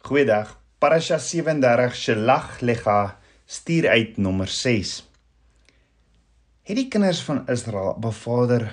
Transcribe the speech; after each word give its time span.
Goeiedag. 0.00 0.56
Parasha 0.78 1.18
37 1.18 1.94
Shelach 1.94 2.60
Lecha 2.60 3.18
stuur 3.44 3.88
uit 3.88 4.16
nommer 4.16 4.48
6. 4.48 5.10
Het 6.62 6.76
die 6.76 6.86
kinders 6.88 7.20
van 7.20 7.42
Israel 7.52 7.98
by 8.00 8.10
Vader 8.16 8.64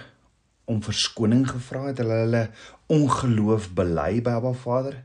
om 0.65 0.79
verskoning 0.83 1.43
gevra 1.49 1.83
het 1.89 1.99
hulle 1.99 2.21
hulle 2.23 2.45
ongeloof 2.87 3.67
bely 3.75 4.21
by 4.23 4.37
Abba 4.39 4.55
Vader? 4.63 5.03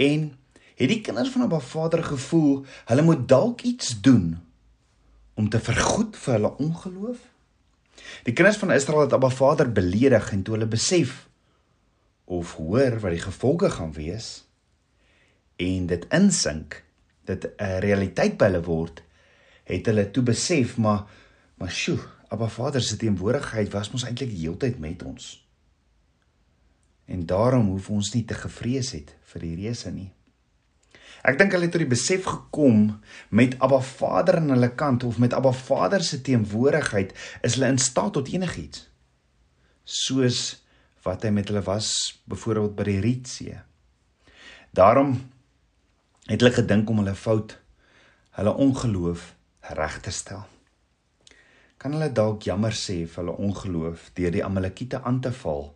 En 0.00 0.26
het 0.56 0.88
die 0.96 1.00
kinders 1.04 1.28
van 1.36 1.44
Abba 1.44 1.60
Vader 1.60 2.04
gevoel 2.08 2.64
hulle 2.88 3.04
moet 3.04 3.28
dalk 3.28 3.68
iets 3.68 3.94
doen 4.00 4.40
om 5.36 5.52
te 5.52 5.60
vergoed 5.60 6.16
vir 6.24 6.38
hulle 6.40 6.56
ongeloof? 6.56 7.24
Die 8.24 8.32
kinders 8.32 8.58
van 8.64 8.72
Israel 8.72 9.04
het 9.04 9.12
Abba 9.12 9.28
Vader 9.28 9.68
beledig 9.68 10.32
en 10.32 10.42
toe 10.42 10.56
hulle 10.56 10.74
besef 10.80 11.26
of 12.24 12.56
hoor 12.56 13.02
wat 13.04 13.20
die 13.20 13.26
gevolge 13.28 13.76
gaan 13.76 13.92
wees 13.92 14.38
en 15.60 15.86
dit 15.90 16.06
insink 16.16 16.82
dit 17.28 17.44
'n 17.44 17.80
realiteit 17.84 18.38
by 18.38 18.48
hulle 18.50 18.64
word 18.64 19.02
het 19.70 19.86
hulle 19.86 20.10
toe 20.10 20.22
besef 20.22 20.76
maar 20.76 21.06
maar 21.60 21.70
sjo 21.70 21.98
Abba 22.30 22.46
Vader 22.48 22.82
se 22.82 22.96
teenwoordigheid 22.96 23.72
was 23.74 23.90
mos 23.90 24.04
eintlik 24.06 24.30
die 24.30 24.44
heeltyd 24.44 24.78
met 24.78 25.02
ons. 25.02 25.24
En 27.10 27.24
daarom 27.26 27.66
hoef 27.72 27.88
ons 27.90 28.12
nie 28.14 28.22
te 28.24 28.36
gevrees 28.38 28.92
het 28.94 29.10
vir 29.32 29.42
die 29.42 29.56
reëse 29.58 29.90
nie. 29.90 30.12
Ek 31.26 31.40
dink 31.40 31.50
hulle 31.52 31.66
het 31.66 31.74
tot 31.74 31.82
die 31.82 31.90
besef 31.90 32.28
gekom 32.30 32.84
met 33.34 33.56
Abba 33.58 33.80
Vader 33.82 34.38
aan 34.38 34.54
hulle 34.54 34.70
kant 34.78 35.04
of 35.04 35.18
met 35.18 35.34
Abba 35.34 35.50
Vader 35.52 36.06
se 36.06 36.20
teenwoordigheid 36.22 37.10
is 37.42 37.58
hulle 37.58 37.72
in 37.74 37.82
staat 37.82 38.14
tot 38.14 38.30
enigiets. 38.30 38.86
Soos 39.82 40.62
wat 41.02 41.26
hy 41.26 41.34
met 41.34 41.50
hulle 41.50 41.64
was 41.66 41.90
byvoorbeeld 42.30 42.78
by 42.78 42.86
die 42.92 42.98
Rietsee. 43.02 43.58
Daarom 44.70 45.16
het 46.30 46.40
hulle 46.40 46.54
gedink 46.54 46.90
om 46.90 47.00
hulle 47.02 47.16
fout, 47.18 47.56
hulle 48.38 48.52
ongeloof 48.64 49.34
reg 49.74 49.96
te 50.04 50.12
stel. 50.14 50.44
Kan 51.80 51.96
hulle 51.96 52.12
dalk 52.14 52.46
jammer 52.46 52.76
sê 52.76 53.00
vir 53.02 53.24
hulle 53.24 53.34
ongeloof 53.48 54.10
deur 54.14 54.34
die 54.36 54.44
Amalekiete 54.46 55.00
aan 55.02 55.18
te 55.24 55.32
val 55.42 55.72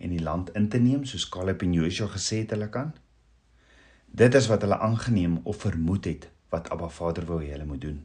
en 0.00 0.14
die 0.14 0.22
land 0.24 0.54
in 0.56 0.70
te 0.72 0.80
neem 0.80 1.04
soos 1.04 1.28
Caleb 1.28 1.66
en 1.66 1.76
Joshua 1.76 2.08
gesê 2.14 2.40
het 2.44 2.56
hulle 2.56 2.70
kan? 2.72 2.94
Dit 4.08 4.34
is 4.40 4.48
wat 4.48 4.64
hulle 4.64 4.80
aangeneem 4.88 5.40
of 5.44 5.60
vermoed 5.66 6.08
het 6.08 6.26
wat 6.54 6.72
Abba 6.72 6.88
Vader 6.88 7.28
wou 7.28 7.42
hê 7.42 7.52
hulle 7.52 7.68
moet 7.68 7.84
doen. 7.84 8.00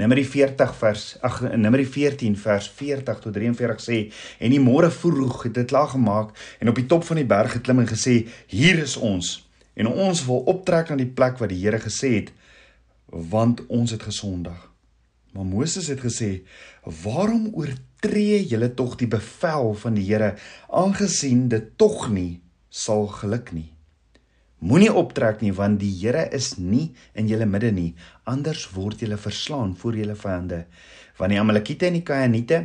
Numeri 0.00 0.24
40 0.24 0.74
vers 0.80 1.06
ag 1.20 1.40
Numeri 1.52 1.84
14 1.84 2.36
vers 2.40 2.72
40 2.80 3.24
tot 3.26 3.36
43 3.36 3.84
sê 3.84 4.02
en 4.40 4.54
die 4.54 4.64
môre 4.64 4.88
vroeg 4.90 5.44
het 5.44 5.60
dit 5.60 5.68
klaar 5.68 5.92
gemaak 5.92 6.32
en 6.58 6.72
op 6.72 6.80
die 6.80 6.88
top 6.88 7.04
van 7.04 7.20
die 7.20 7.28
berg 7.28 7.58
geklim 7.58 7.84
en 7.84 7.92
gesê 7.92 8.22
hier 8.48 8.80
is 8.80 8.96
ons 8.96 9.42
en 9.74 9.88
ons 9.88 10.24
wil 10.26 10.44
optrek 10.52 10.90
na 10.90 10.98
die 11.00 11.10
plek 11.10 11.40
wat 11.40 11.52
die 11.52 11.60
Here 11.62 11.80
gesê 11.82 12.14
het 12.20 12.32
want 13.12 13.60
ons 13.68 13.92
het 13.92 14.02
gesondig. 14.02 14.56
Maar 15.32 15.44
Moses 15.44 15.88
het 15.92 16.00
gesê 16.00 16.42
waarom 17.02 17.50
oortree 17.52 18.40
julle 18.48 18.72
tog 18.76 18.96
die 19.00 19.08
bevel 19.08 19.74
van 19.80 19.96
die 19.96 20.06
Here 20.08 20.34
aangesien 20.68 21.48
dit 21.52 21.72
tog 21.80 22.08
nie 22.12 22.40
sal 22.68 23.06
geluk 23.20 23.52
nie. 23.52 23.68
Moenie 24.62 24.92
optrek 24.94 25.40
nie 25.42 25.52
want 25.56 25.80
die 25.80 25.92
Here 26.00 26.28
is 26.36 26.54
nie 26.58 26.92
in 27.18 27.28
julle 27.28 27.48
midde 27.48 27.72
nie, 27.74 27.92
anders 28.24 28.68
word 28.76 29.00
julle 29.02 29.18
verslaan 29.18 29.72
voor 29.76 29.96
julle 29.98 30.14
vyande. 30.16 30.64
Want 31.18 31.34
die 31.34 31.40
Amalekiete 31.40 31.88
en 31.88 31.98
die 31.98 32.06
Kainiete 32.06 32.60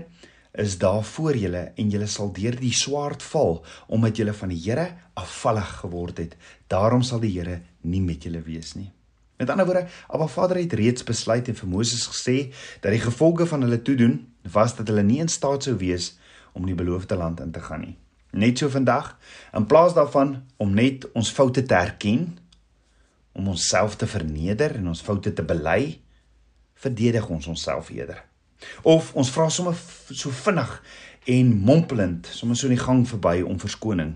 is 0.57 0.77
daar 0.81 1.03
voor 1.03 1.37
julle 1.37 1.63
en 1.75 1.89
julle 1.93 2.07
sal 2.09 2.31
deur 2.33 2.55
die 2.57 2.73
swaard 2.73 3.23
val 3.23 3.59
omdat 3.93 4.17
julle 4.17 4.33
van 4.33 4.49
die 4.49 4.59
Here 4.63 4.87
afvallig 5.13 5.69
geword 5.83 6.17
het. 6.17 6.37
Daarom 6.67 7.03
sal 7.05 7.21
die 7.21 7.33
Here 7.35 7.61
nie 7.81 8.01
met 8.01 8.25
julle 8.25 8.41
wees 8.41 8.73
nie. 8.75 8.89
Met 9.37 9.51
ander 9.53 9.67
woorde, 9.69 9.85
Abba 10.09 10.27
Vader 10.27 10.57
het 10.57 10.73
reeds 10.73 11.05
besluit 11.05 11.47
en 11.47 11.55
vir 11.55 11.69
Moses 11.69 12.07
gesê 12.09 12.37
dat 12.81 12.89
die 12.89 13.03
gevolge 13.03 13.45
van 13.45 13.61
hulle 13.61 13.81
toedoen 13.81 14.17
was 14.51 14.73
dat 14.75 14.89
hulle 14.89 15.03
nie 15.05 15.19
in 15.21 15.29
staat 15.29 15.67
sou 15.67 15.75
wees 15.77 16.15
om 16.57 16.65
die 16.65 16.77
beloofde 16.77 17.15
land 17.15 17.43
in 17.43 17.51
te 17.53 17.61
gaan 17.61 17.83
nie. 17.85 17.95
Net 18.33 18.57
so 18.57 18.69
vandag, 18.69 19.13
in 19.53 19.67
plaas 19.69 19.93
daarvan 19.93 20.39
om 20.57 20.73
net 20.73 21.05
ons 21.13 21.29
foute 21.31 21.63
te 21.63 21.77
erken, 21.77 22.39
om 23.37 23.53
onsself 23.53 23.95
te 23.95 24.09
verneder 24.09 24.73
en 24.79 24.89
ons 24.89 25.05
foute 25.05 25.33
te 25.33 25.45
bely, 25.45 25.99
verdedig 26.73 27.29
ons 27.29 27.47
onsself 27.53 27.93
eerder. 27.93 28.23
Of 28.83 29.13
ons 29.15 29.31
vra 29.33 29.49
sommer 29.53 29.75
so 30.11 30.31
vinnig 30.43 30.71
en 31.27 31.51
mompelend, 31.67 32.29
sommer 32.31 32.57
so 32.57 32.69
in 32.69 32.77
die 32.77 32.83
gang 32.83 33.03
verby 33.07 33.41
om 33.45 33.59
verskoning 33.59 34.15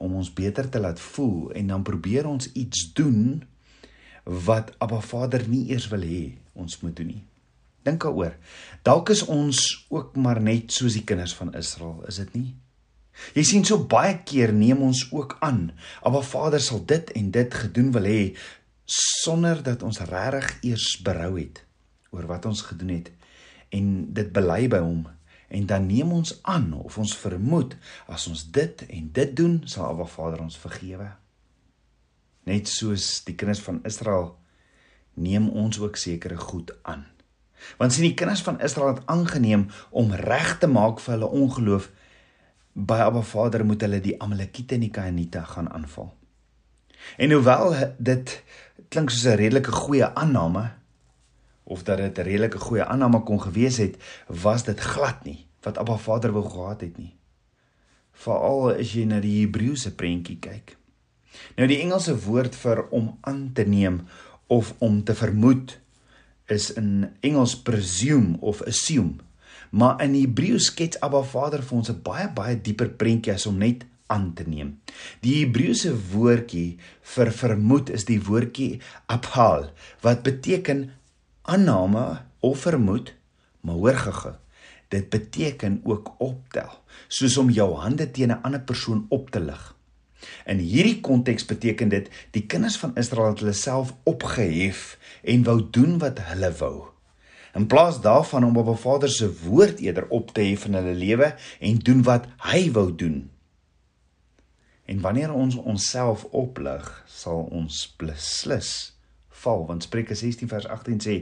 om 0.00 0.14
ons 0.16 0.30
beter 0.32 0.64
te 0.72 0.80
laat 0.80 1.00
voel 1.12 1.50
en 1.52 1.74
dan 1.74 1.82
probeer 1.84 2.24
ons 2.28 2.48
iets 2.56 2.86
doen 2.96 3.42
wat 4.24 4.72
Abba 4.80 5.00
Vader 5.04 5.44
nie 5.48 5.66
eers 5.74 5.90
wil 5.92 6.06
hê 6.06 6.22
ons 6.56 6.78
moet 6.80 6.96
doen 6.96 7.10
nie. 7.12 7.22
Dink 7.84 8.00
daaroor. 8.04 8.32
Dalk 8.84 9.12
is 9.12 9.22
ons 9.28 9.60
ook 9.92 10.16
maar 10.16 10.40
net 10.40 10.72
soos 10.72 10.96
die 10.96 11.04
kinders 11.04 11.34
van 11.36 11.52
Israel, 11.56 12.00
is 12.08 12.20
dit 12.20 12.34
nie? 12.36 12.48
Jy 13.36 13.44
sien 13.44 13.66
so 13.68 13.84
baie 13.90 14.16
keer 14.24 14.54
neem 14.56 14.80
ons 14.84 15.06
ook 15.12 15.36
aan, 15.44 15.70
Abba 16.00 16.22
Vader 16.24 16.62
sal 16.64 16.80
dit 16.88 17.12
en 17.16 17.30
dit 17.36 17.60
gedoen 17.64 17.92
wil 17.92 18.08
hê 18.08 18.20
sonder 18.90 19.60
dat 19.62 19.84
ons 19.86 20.00
regtig 20.08 20.70
eers 20.72 20.94
berou 21.04 21.34
het 21.36 21.60
oor 22.10 22.26
wat 22.30 22.48
ons 22.48 22.64
gedoen 22.66 22.96
het 22.96 23.12
en 23.70 23.88
dit 24.14 24.32
bely 24.32 24.66
by 24.68 24.82
hom 24.82 25.06
en 25.50 25.66
dan 25.66 25.86
neem 25.86 26.12
ons 26.14 26.36
aan 26.46 26.72
of 26.78 26.98
ons 26.98 27.16
vermoed 27.18 27.74
as 28.06 28.28
ons 28.30 28.44
dit 28.54 28.84
en 28.86 29.08
dit 29.12 29.32
doen 29.36 29.56
sal 29.66 29.88
Abba 29.90 30.06
Vader 30.06 30.44
ons 30.44 30.58
vergewe. 30.58 31.08
Net 32.46 32.70
soos 32.70 33.24
die 33.26 33.34
kinders 33.34 33.62
van 33.64 33.80
Israel 33.88 34.36
neem 35.18 35.48
ons 35.48 35.80
ook 35.82 35.98
sekere 35.98 36.38
goed 36.38 36.70
aan. 36.82 37.02
Want 37.78 37.92
sien 37.92 38.06
die 38.06 38.16
kinders 38.16 38.44
van 38.46 38.60
Israel 38.64 38.94
het 38.94 39.02
aangeneem 39.10 39.66
om 39.90 40.14
reg 40.14 40.54
te 40.62 40.70
maak 40.70 41.02
vir 41.02 41.16
hulle 41.16 41.34
ongeloof 41.42 41.90
by 42.72 43.02
Abba 43.04 43.22
Vader 43.26 43.66
moet 43.66 43.82
hulle 43.84 44.00
die 44.00 44.16
Amalekiete 44.22 44.78
en 44.78 44.86
die 44.86 44.94
Kainite 44.94 45.42
gaan 45.50 45.68
aanval. 45.68 46.12
En 47.18 47.32
hoewel 47.34 47.74
dit 47.98 48.36
klink 48.88 49.10
soos 49.10 49.26
'n 49.26 49.36
redelike 49.36 49.72
goeie 49.72 50.14
aanname 50.14 50.70
of 51.70 51.84
dat 51.86 52.02
dit 52.02 52.18
'n 52.18 52.26
redelike 52.26 52.58
goeie 52.58 52.84
aanname 52.84 53.22
kon 53.22 53.40
gewees 53.40 53.76
het, 53.76 53.96
was 54.26 54.64
dit 54.64 54.80
glad 54.80 55.24
nie 55.24 55.46
wat 55.60 55.78
Abba 55.78 55.96
Vader 55.96 56.32
wou 56.32 56.44
gehad 56.48 56.80
het 56.80 56.98
nie. 56.98 57.14
Veral 58.12 58.72
as 58.72 58.92
jy 58.92 59.04
na 59.04 59.20
die 59.20 59.40
Hebreëse 59.40 59.94
prentjie 59.94 60.38
kyk. 60.40 60.76
Nou 61.56 61.68
die 61.68 61.80
Engelse 61.80 62.16
woord 62.24 62.56
vir 62.56 62.88
om 62.90 63.18
aan 63.20 63.50
te 63.52 63.64
neem 63.64 64.06
of 64.46 64.74
om 64.78 65.04
te 65.04 65.14
vermoed 65.14 65.78
is 66.46 66.72
in 66.72 67.10
Engels 67.20 67.62
presume 67.62 68.36
of 68.40 68.62
assume 68.62 69.20
Maar 69.70 70.02
in 70.02 70.14
Hebreëus 70.18 70.66
skets 70.72 70.98
Abba 71.00 71.22
Vader 71.22 71.62
vir 71.62 71.78
ons 71.78 71.90
'n 71.90 72.02
baie 72.02 72.28
baie 72.34 72.56
dieper 72.60 72.90
prentjie 72.90 73.32
as 73.32 73.46
om 73.46 73.58
net 73.58 73.86
aan 74.06 74.32
te 74.34 74.42
neem. 74.46 74.78
Die 75.20 75.44
Hebreëse 75.44 75.94
woordjie 76.12 76.78
vir 77.02 77.30
vermoed 77.30 77.90
is 77.90 78.04
die 78.04 78.18
woordjie 78.20 78.80
aphal 79.06 79.70
wat 80.02 80.22
beteken 80.22 80.90
aanname 81.50 82.04
of 82.40 82.62
vermoed, 82.66 83.14
maar 83.60 83.74
hoor 83.74 83.98
gege. 84.04 84.34
Dit 84.88 85.08
beteken 85.10 85.80
ook 85.84 86.14
optel, 86.18 86.70
soos 87.08 87.36
om 87.36 87.50
jou 87.50 87.74
hande 87.78 88.10
teen 88.10 88.30
'n 88.30 88.42
ander 88.42 88.60
persoon 88.60 89.06
op 89.08 89.30
te 89.30 89.40
lig. 89.40 89.74
In 90.46 90.58
hierdie 90.58 91.00
konteks 91.00 91.44
beteken 91.44 91.88
dit 91.88 92.10
die 92.30 92.46
kinders 92.46 92.76
van 92.76 92.96
Israel 92.96 93.28
het 93.28 93.38
hulle 93.38 93.52
self 93.52 93.94
opgehef 94.04 94.98
en 95.22 95.42
wou 95.42 95.70
doen 95.70 95.98
wat 95.98 96.18
hulle 96.18 96.52
wou 96.58 96.90
in 97.54 97.66
plaas 97.66 98.00
daarvan 98.00 98.44
om 98.44 98.56
op 98.56 98.68
'n 98.68 98.76
Vader 98.76 99.08
se 99.08 99.38
woord 99.42 99.78
eerder 99.78 100.08
op 100.08 100.30
te 100.34 100.40
hef 100.40 100.64
in 100.64 100.74
hulle 100.74 100.94
lewe 100.94 101.34
en 101.60 101.78
doen 101.78 102.02
wat 102.02 102.26
hy 102.36 102.70
wou 102.70 102.94
doen. 102.94 103.30
En 104.84 105.00
wanneer 105.00 105.32
ons 105.32 105.54
onsself 105.54 106.24
oplig, 106.24 107.04
sal 107.06 107.40
ons 107.50 107.94
beslis 107.96 108.98
val 109.42 109.66
want 109.66 109.86
Spreuke 109.86 110.14
16 110.14 110.48
vers 110.48 110.66
18 110.66 111.00
sê 111.04 111.16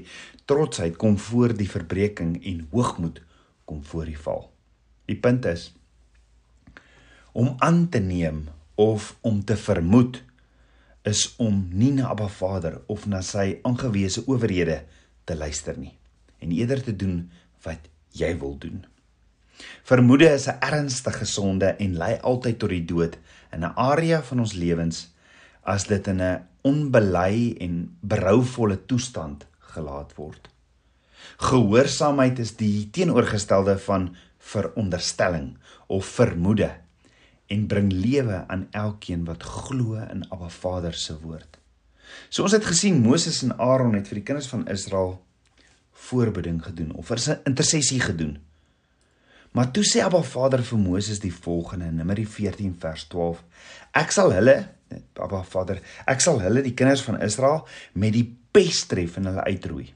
trotsheid 0.44 0.96
kom 0.96 1.18
voor 1.18 1.54
die 1.56 1.68
verbreeking 1.70 2.36
en 2.44 2.66
hoogmoed 2.70 3.22
kom 3.64 3.84
voor 3.84 4.08
die 4.08 4.18
val. 4.18 4.48
Die 5.08 5.18
punt 5.18 5.44
is 5.44 5.72
om 7.32 7.54
aan 7.58 7.88
te 7.88 8.00
neem 8.02 8.48
of 8.74 9.16
om 9.20 9.44
te 9.44 9.56
vermoed 9.56 10.22
is 11.06 11.34
om 11.38 11.68
nie 11.72 11.92
na 11.94 12.08
Abba 12.12 12.28
Vader 12.28 12.80
of 12.86 13.06
na 13.06 13.20
sy 13.22 13.60
aangewese 13.66 14.24
owerhede 14.26 14.82
te 15.24 15.36
luister 15.36 15.78
nie 15.78 15.94
en 16.38 16.54
eerder 16.54 16.82
te 16.82 16.94
doen 16.96 17.28
wat 17.66 17.88
jy 18.14 18.32
wil 18.38 18.56
doen. 18.58 18.84
Vermoede 19.82 20.28
is 20.30 20.46
'n 20.46 20.58
ernstige 20.60 21.24
sonde 21.24 21.66
en 21.66 21.96
lei 21.96 22.18
altyd 22.20 22.58
tot 22.58 22.70
die 22.70 22.84
dood 22.84 23.18
in 23.52 23.64
'n 23.64 23.74
area 23.74 24.22
van 24.22 24.40
ons 24.40 24.52
lewens 24.52 25.08
as 25.68 25.86
dit 25.90 26.06
in 26.08 26.22
'n 26.22 26.44
onbely 26.64 27.56
en 27.60 27.96
berouvolle 28.00 28.78
toestand 28.86 29.46
gelaat 29.74 30.14
word. 30.16 30.48
Gehoorsaamheid 31.36 32.38
is 32.38 32.56
die 32.56 32.88
teenoorgestelde 32.90 33.78
van 33.78 34.16
veronderstelling 34.38 35.56
of 35.86 36.06
vermoede 36.06 36.70
en 37.46 37.66
bring 37.66 37.92
lewe 37.92 38.44
aan 38.48 38.66
elkeen 38.70 39.24
wat 39.24 39.42
glo 39.42 39.94
in 39.94 40.24
Abba 40.30 40.48
Vader 40.48 40.94
se 40.94 41.20
woord. 41.20 41.58
So 42.28 42.42
ons 42.42 42.52
het 42.52 42.64
gesien 42.64 43.00
Moses 43.00 43.42
en 43.42 43.58
Aaron 43.58 43.94
het 43.94 44.08
vir 44.08 44.20
die 44.20 44.24
kinders 44.24 44.48
van 44.48 44.66
Israel 44.68 45.18
voorbeding 46.08 46.62
gedoen 46.64 46.92
of 46.94 47.10
'n 47.10 47.40
intersessie 47.44 48.00
gedoen. 48.00 48.38
Maar 49.52 49.70
toe 49.70 49.84
sê 49.84 50.04
Abba 50.04 50.22
Vader 50.22 50.62
vir 50.62 50.78
Moses 50.78 51.20
die 51.20 51.34
volgende 51.34 51.84
in 51.84 51.96
Numeri 51.96 52.26
14 52.26 52.76
vers 52.78 53.06
12: 53.06 53.42
Ek 53.92 54.10
sal 54.10 54.32
hulle, 54.32 54.68
Abba 55.18 55.42
Vader, 55.44 55.82
ek 56.06 56.22
sal 56.24 56.40
hulle 56.42 56.62
die 56.64 56.74
kinders 56.78 57.04
van 57.06 57.20
Israel 57.24 57.64
met 57.94 58.14
die 58.16 58.26
pes 58.54 58.86
tref 58.90 59.18
en 59.18 59.30
hulle 59.30 59.46
uitroei. 59.48 59.88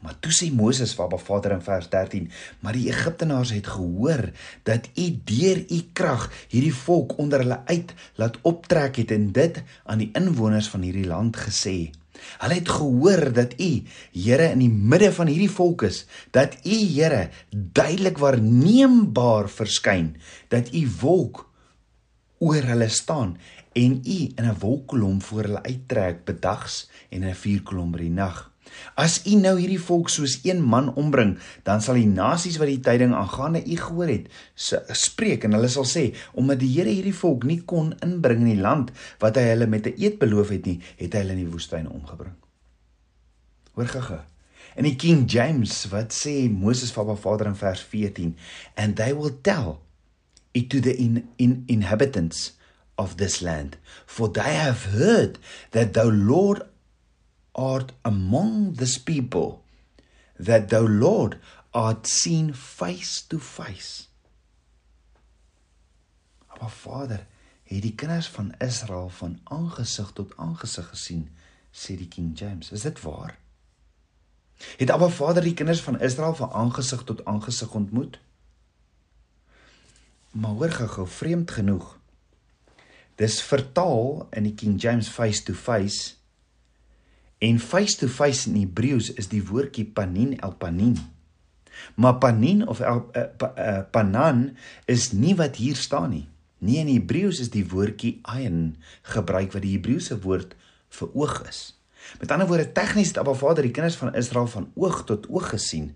Maar 0.00 0.16
toe 0.24 0.32
sê 0.32 0.48
Moses 0.52 0.94
vir 0.96 1.04
Abba 1.04 1.18
Vader 1.20 1.52
in 1.58 1.64
vers 1.64 1.88
13: 1.92 2.30
"Maar 2.60 2.72
die 2.72 2.88
Egiptenaars 2.88 3.52
het 3.52 3.66
gehoor 3.66 4.30
dat 4.64 4.88
U 4.96 5.06
deur 5.24 5.58
U 5.68 5.80
krag 5.92 6.30
hierdie 6.48 6.74
volk 6.74 7.18
onder 7.18 7.44
hulle 7.44 7.60
uit 7.66 7.94
laat 8.16 8.38
optrek 8.42 8.96
het 8.96 9.10
en 9.10 9.32
dit 9.32 9.62
aan 9.84 9.98
die 9.98 10.10
inwoners 10.14 10.68
van 10.68 10.82
hierdie 10.82 11.06
land 11.06 11.36
gesê. 11.36 11.90
Hulle 12.40 12.54
het 12.54 12.68
gehoor 12.68 13.32
dat 13.32 13.52
U, 13.60 13.70
Here, 14.12 14.50
in 14.52 14.58
die 14.58 14.72
midde 14.72 15.12
van 15.12 15.26
hierdie 15.26 15.50
volk 15.50 15.82
is, 15.82 16.06
dat 16.30 16.56
U, 16.64 16.76
Here, 16.94 17.28
duidelik 17.50 18.18
waarneembaar 18.18 19.48
verskyn, 19.48 20.16
dat 20.48 20.72
U 20.72 20.88
wolk 21.00 21.46
oor 22.40 22.62
hulle 22.72 22.88
staan 22.88 23.36
en 23.72 24.00
U 24.04 24.18
in 24.34 24.44
'n 24.44 24.58
wolkkolom 24.58 25.22
voor 25.22 25.42
hulle 25.42 25.62
uittrek 25.62 26.24
bedags 26.24 26.90
en 27.08 27.22
in 27.22 27.28
'n 27.28 27.34
vuurkolom 27.34 27.90
by 27.90 27.98
die 27.98 28.10
nag." 28.10 28.50
As 28.94 29.20
u 29.26 29.36
nou 29.40 29.54
hierdie 29.58 29.80
volk 29.80 30.10
soos 30.12 30.38
een 30.46 30.60
man 30.62 30.90
ombring, 31.00 31.36
dan 31.66 31.82
sal 31.82 31.98
die 31.98 32.08
nasies 32.08 32.58
wat 32.60 32.70
die 32.70 32.80
tyding 32.84 33.14
aangaande 33.16 33.62
u 33.64 33.76
gehoor 33.76 34.12
het, 34.12 34.28
spreek 34.54 35.46
en 35.46 35.56
hulle 35.56 35.70
sal 35.72 35.86
sê, 35.88 36.10
omdat 36.38 36.60
die 36.62 36.70
Here 36.70 36.92
hierdie 36.92 37.16
volk 37.16 37.46
nie 37.48 37.60
kon 37.66 37.92
inbring 38.04 38.44
in 38.44 38.52
die 38.54 38.62
land 38.62 38.92
wat 39.22 39.40
hy 39.40 39.48
hulle 39.52 39.66
met 39.66 39.86
'n 39.86 39.98
eed 39.98 40.18
beloof 40.18 40.54
het 40.54 40.66
nie, 40.66 40.80
het 40.96 41.12
hy 41.12 41.24
hulle 41.24 41.36
in 41.38 41.44
die 41.44 41.52
woestyn 41.52 41.88
omgebring. 41.88 42.34
Hoor 43.74 43.86
gaga. 43.86 44.26
In 44.76 44.84
die 44.84 44.96
King 44.96 45.26
James 45.30 45.88
wat 45.90 46.12
sê 46.12 46.50
Moses 46.50 46.96
Abba 46.96 47.16
Vader 47.16 47.46
in 47.46 47.56
vers 47.56 47.80
14, 47.82 48.36
and 48.76 48.96
they 48.96 49.14
will 49.14 49.40
tell 49.42 49.80
it 50.52 50.70
to 50.70 50.80
the 50.80 50.94
in, 50.96 51.28
in 51.36 51.62
inhabitants 51.66 52.59
of 53.00 53.16
this 53.16 53.40
land, 53.40 53.78
for 54.06 54.28
they 54.28 54.54
have 54.54 54.84
heard 54.92 55.38
that 55.70 55.94
the 55.94 56.04
Lord 56.04 56.62
art 57.54 57.92
among 58.04 58.74
this 58.74 58.98
people 58.98 59.64
that 60.38 60.68
thou 60.68 60.84
Lord 60.86 61.38
art 61.72 62.06
seen 62.06 62.52
face 62.52 63.22
to 63.28 63.38
face. 63.38 64.06
Maar 66.60 66.70
Vader, 66.70 67.26
het 67.64 67.82
die 67.82 67.94
kinders 67.94 68.28
van 68.28 68.52
Israel 68.60 69.08
van 69.08 69.38
aangesig 69.44 70.10
tot 70.12 70.34
aangesig 70.36 70.88
gesien, 70.92 71.30
sê 71.72 71.96
die 71.96 72.08
King 72.08 72.34
James. 72.36 72.68
Is 72.72 72.84
dit 72.84 73.00
waar? 73.00 73.38
Het 74.76 74.90
Abba 74.92 75.08
Vader 75.08 75.42
die 75.42 75.54
kinders 75.56 75.80
van 75.80 76.00
Israel 76.00 76.34
van 76.36 76.52
aangesig 76.52 77.06
tot 77.08 77.24
aangesig 77.24 77.72
ontmoet? 77.72 78.18
Maar 80.30 80.50
hoor 80.50 80.70
gou, 80.70 81.08
vreemd 81.08 81.50
genoeg. 81.50 81.99
Dis 83.20 83.40
vertaal 83.44 84.24
in 84.32 84.48
die 84.48 84.56
King 84.56 84.80
James 84.80 85.10
face 85.12 85.44
to 85.44 85.56
face 85.56 86.20
En 87.40 87.58
face 87.58 87.96
to 87.96 88.08
face 88.08 88.44
in 88.48 88.56
Hebreëus 88.58 89.14
is 89.16 89.30
die 89.32 89.40
woordjie 89.48 89.86
panin 89.96 90.34
el 90.44 90.52
panin. 90.60 90.98
Maar 91.96 92.18
panin 92.20 92.66
of 92.68 92.82
el, 92.84 93.00
uh, 93.16 93.22
pa, 93.40 93.48
uh, 93.56 93.78
panan 93.88 94.50
is 94.84 95.08
nie 95.16 95.32
wat 95.38 95.56
hier 95.56 95.78
staan 95.80 96.12
nie. 96.12 96.26
Nee 96.60 96.82
in 96.84 96.90
Hebreëus 96.92 97.40
is 97.40 97.48
die 97.54 97.64
woordjie 97.64 98.18
ayn 98.28 98.74
gebruik 99.14 99.56
wat 99.56 99.64
die 99.64 99.72
Hebreëse 99.78 100.18
woord 100.20 100.52
vir 100.98 101.16
oog 101.16 101.38
is. 101.48 101.62
Met 102.20 102.34
ander 102.34 102.48
woorde 102.50 102.68
tegnies 102.76 103.14
het 103.14 103.22
Abba 103.22 103.32
Vader 103.40 103.64
die 103.64 103.72
kinders 103.72 103.96
van 103.96 104.12
Israel 104.20 104.50
van 104.52 104.68
oog 104.76 105.06
tot 105.08 105.24
oog 105.32 105.48
gesien. 105.54 105.94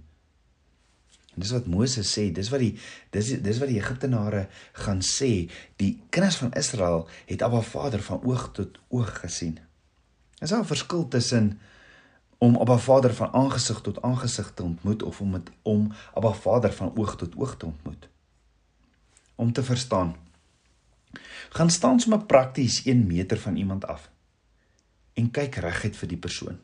En 1.35 1.43
dis 1.43 1.51
wat 1.51 1.67
Moses 1.67 2.11
sê, 2.19 2.29
dis 2.33 2.49
wat 2.53 2.63
die 2.63 2.75
dis 3.15 3.33
dis 3.43 3.59
wat 3.59 3.71
die 3.71 3.81
Egiptenare 3.81 4.47
gaan 4.85 5.03
sê, 5.03 5.51
die 5.83 5.97
kinders 6.15 6.39
van 6.43 6.55
Israel 6.59 7.09
het 7.27 7.43
Abba 7.43 7.61
Vader 7.67 8.03
van 8.03 8.23
oog 8.23 8.51
tot 8.55 8.79
oog 8.89 9.11
gesien. 9.21 9.59
Is 10.41 10.51
daar 10.51 10.63
'n 10.63 10.73
verskil 10.73 11.09
tussen 11.09 11.59
om 12.39 12.57
Abba 12.57 12.79
Vader 12.79 13.15
van 13.15 13.33
aangesig 13.33 13.81
tot 13.81 14.03
aangesig 14.03 14.53
te 14.55 14.63
ontmoet 14.63 15.03
of 15.03 15.21
om 15.21 15.31
met 15.31 15.51
om 15.63 15.93
Abba 16.15 16.33
Vader 16.33 16.73
van 16.73 16.97
oog 16.97 17.17
tot 17.17 17.37
oog 17.37 17.57
te 17.57 17.67
ontmoet? 17.67 18.09
Om 19.35 19.53
te 19.53 19.63
verstaan. 19.63 20.17
Gaan 21.49 21.71
staan 21.71 22.01
sommer 22.01 22.27
prakties 22.27 22.85
1 22.85 23.07
meter 23.07 23.39
van 23.39 23.57
iemand 23.57 23.87
af 23.87 24.11
en 25.13 25.31
kyk 25.31 25.55
reguit 25.55 25.97
vir 25.97 26.09
die 26.09 26.19
persoon. 26.19 26.59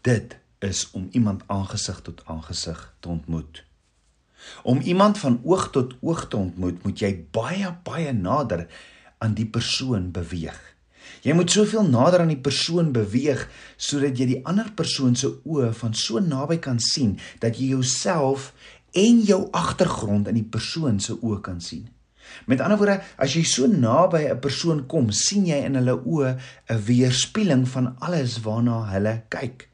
Dit 0.00 0.38
is 0.58 0.88
om 0.92 1.08
iemand 1.12 1.42
aangesig 1.46 2.00
tot 2.02 2.22
aangesig 2.26 2.94
te 3.00 3.08
ontmoet. 3.08 3.64
Om 4.62 4.80
iemand 4.80 5.18
van 5.18 5.40
oog 5.44 5.70
tot 5.70 5.94
oog 6.00 6.28
te 6.28 6.36
ontmoet, 6.36 6.82
moet 6.82 7.00
jy 7.00 7.12
baie 7.34 7.70
baie 7.84 8.12
nader 8.12 8.66
aan 9.18 9.34
die 9.34 9.46
persoon 9.46 10.10
beweeg. 10.14 10.58
Jy 11.24 11.34
moet 11.34 11.50
soveel 11.50 11.86
nader 11.88 12.22
aan 12.22 12.32
die 12.32 12.42
persoon 12.42 12.92
beweeg 12.94 13.46
sodat 13.76 14.18
jy 14.18 14.26
die 14.34 14.40
ander 14.46 14.70
persoon 14.76 15.16
se 15.18 15.30
oë 15.42 15.72
van 15.80 15.94
so 15.96 16.22
naby 16.22 16.60
kan 16.62 16.78
sien 16.82 17.16
dat 17.42 17.58
jy 17.58 17.72
jouself 17.74 18.52
en 18.96 19.22
jou 19.26 19.40
agtergrond 19.56 20.28
in 20.30 20.38
die 20.38 20.46
persoon 20.46 21.00
se 21.02 21.16
oë 21.18 21.40
kan 21.44 21.62
sien. 21.64 21.88
Met 22.46 22.60
ander 22.60 22.78
woorde, 22.78 23.00
as 23.16 23.34
jy 23.34 23.42
so 23.44 23.66
naby 23.66 24.28
'n 24.28 24.40
persoon 24.40 24.86
kom, 24.86 25.10
sien 25.10 25.46
jy 25.46 25.64
in 25.64 25.74
hulle 25.74 25.96
oë 25.96 26.36
'n 26.68 26.84
weerspieëling 26.84 27.66
van 27.68 27.96
alles 27.98 28.40
waarna 28.44 28.84
hulle 28.92 29.22
kyk. 29.28 29.68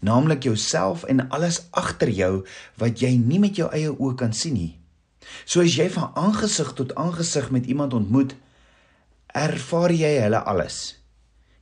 Naamlik 0.00 0.44
jouself 0.44 1.04
en 1.04 1.28
alles 1.30 1.62
agter 1.70 2.10
jou 2.10 2.44
wat 2.80 3.02
jy 3.02 3.14
nie 3.16 3.38
met 3.42 3.56
jou 3.56 3.68
eie 3.72 3.90
oë 3.92 4.16
kan 4.18 4.32
sien 4.36 4.56
nie. 4.58 4.72
So 5.46 5.62
as 5.62 5.76
jy 5.76 5.88
van 5.94 6.10
aangesig 6.18 6.72
tot 6.78 6.94
aangesig 6.98 7.50
met 7.54 7.66
iemand 7.70 7.94
ontmoet, 7.94 8.34
ervaar 9.32 9.94
jy 9.94 10.16
hulle 10.24 10.42
alles. 10.48 10.98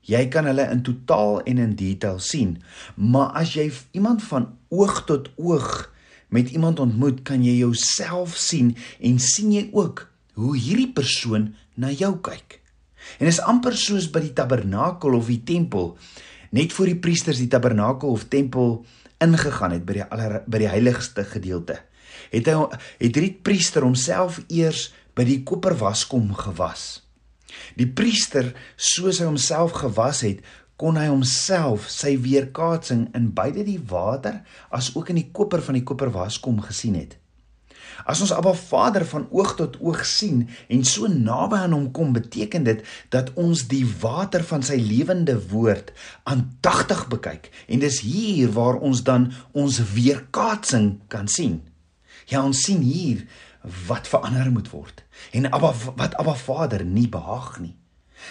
Jy 0.09 0.25
kan 0.33 0.49
hulle 0.49 0.65
in 0.73 0.83
totaal 0.83 1.43
en 1.47 1.61
in 1.61 1.75
detail 1.79 2.19
sien, 2.25 2.57
maar 2.97 3.35
as 3.39 3.53
jy 3.55 3.69
iemand 3.95 4.25
van 4.31 4.49
oog 4.73 5.05
tot 5.07 5.29
oog 5.37 5.91
met 6.31 6.51
iemand 6.55 6.81
ontmoet, 6.81 7.23
kan 7.27 7.45
jy 7.45 7.59
jouself 7.61 8.37
sien 8.39 8.73
en 8.99 9.21
sien 9.23 9.53
jy 9.53 9.69
ook 9.77 10.07
hoe 10.41 10.57
hierdie 10.57 10.91
persoon 10.95 11.51
na 11.77 11.91
jou 11.93 12.15
kyk. 12.25 12.61
En 13.21 13.29
is 13.29 13.41
amper 13.43 13.77
soos 13.77 14.09
by 14.13 14.23
die 14.25 14.35
tabernakel 14.37 15.17
of 15.17 15.29
die 15.31 15.43
tempel, 15.47 15.95
net 16.57 16.73
voor 16.75 16.91
die 16.91 16.99
priesters 16.99 17.41
die 17.43 17.51
tabernakel 17.51 18.11
of 18.11 18.29
tempel 18.33 18.81
ingegaan 19.23 19.77
het 19.77 19.85
by 19.87 20.01
die 20.01 20.07
aller 20.07 20.41
by 20.47 20.63
die 20.63 20.71
heiligste 20.71 21.25
gedeelte. 21.29 21.79
Het 22.31 22.49
hy 22.51 22.57
het 22.71 23.15
hierdie 23.15 23.37
priester 23.45 23.85
homself 23.87 24.41
eers 24.49 24.89
by 25.15 25.27
die 25.29 25.43
koperwaskom 25.47 26.33
gewas. 26.39 27.03
Die 27.77 27.89
priester, 27.89 28.53
soos 28.77 29.21
hy 29.21 29.29
homself 29.29 29.75
gewas 29.83 30.23
het, 30.27 30.43
kon 30.81 30.97
hy 30.97 31.11
homself 31.11 31.91
sy 31.93 32.15
weerkaatsing 32.23 33.09
in 33.17 33.31
beide 33.37 33.67
die 33.67 33.81
water 33.91 34.41
as 34.73 34.95
ook 34.97 35.11
in 35.13 35.21
die 35.21 35.29
koper 35.35 35.61
van 35.65 35.77
die 35.77 35.85
koperwaskom 35.85 36.63
gesien 36.65 36.97
het. 36.97 37.20
As 38.05 38.21
ons 38.25 38.33
Abba 38.33 38.53
Vader 38.57 39.05
van 39.09 39.27
oog 39.31 39.55
tot 39.59 39.77
oog 39.81 40.05
sien 40.07 40.45
en 40.69 40.85
so 40.85 41.09
naby 41.11 41.61
aan 41.65 41.75
hom 41.77 41.89
kom, 41.97 42.13
beteken 42.17 42.65
dit 42.69 42.85
dat 43.13 43.33
ons 43.41 43.67
die 43.71 43.85
water 44.01 44.45
van 44.47 44.65
sy 44.67 44.79
lewende 44.81 45.37
woord 45.51 45.93
aandagtig 46.25 47.07
bekyk 47.13 47.51
en 47.69 47.83
dis 47.85 48.01
hier 48.07 48.53
waar 48.57 48.81
ons 48.81 49.03
dan 49.07 49.31
ons 49.53 49.81
weerkaatsing 49.95 51.01
kan 51.13 51.29
sien. 51.29 51.61
Ja, 52.31 52.45
ons 52.45 52.63
sien 52.65 52.83
hier 52.85 53.27
wat 53.89 54.09
verander 54.09 54.49
moet 54.53 54.71
word 54.73 55.05
en 55.37 55.51
Abba 55.53 55.75
wat 55.97 56.17
Abba 56.21 56.35
Vader 56.35 56.85
nie 56.85 57.09
behaag 57.09 57.59
nie. 57.61 57.77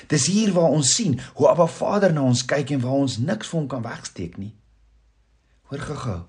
Dis 0.10 0.28
hier 0.30 0.54
waar 0.54 0.74
ons 0.74 0.94
sien 0.94 1.20
hoe 1.38 1.50
Abba 1.50 1.68
Vader 1.68 2.14
na 2.14 2.26
ons 2.30 2.46
kyk 2.46 2.74
en 2.76 2.84
waar 2.86 3.06
ons 3.06 3.18
niks 3.22 3.50
vir 3.50 3.60
hom 3.60 3.70
kan 3.70 3.86
wegsteek 3.86 4.38
nie. 4.42 4.54
Hoor 5.70 5.86
gou-gou. 5.86 6.20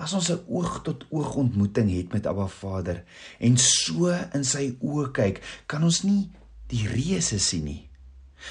As 0.00 0.14
ons 0.16 0.30
'n 0.32 0.40
oog 0.48 0.80
tot 0.82 1.04
oog 1.10 1.34
ontmoeting 1.34 1.90
het 1.92 2.12
met 2.12 2.26
Abba 2.26 2.46
Vader 2.46 3.04
en 3.38 3.56
so 3.56 4.08
in 4.32 4.44
sy 4.44 4.76
oë 4.80 5.10
kyk, 5.12 5.42
kan 5.66 5.82
ons 5.84 6.02
nie 6.02 6.30
die 6.72 6.86
reëse 6.88 7.38
sien 7.38 7.64
nie. 7.64 7.88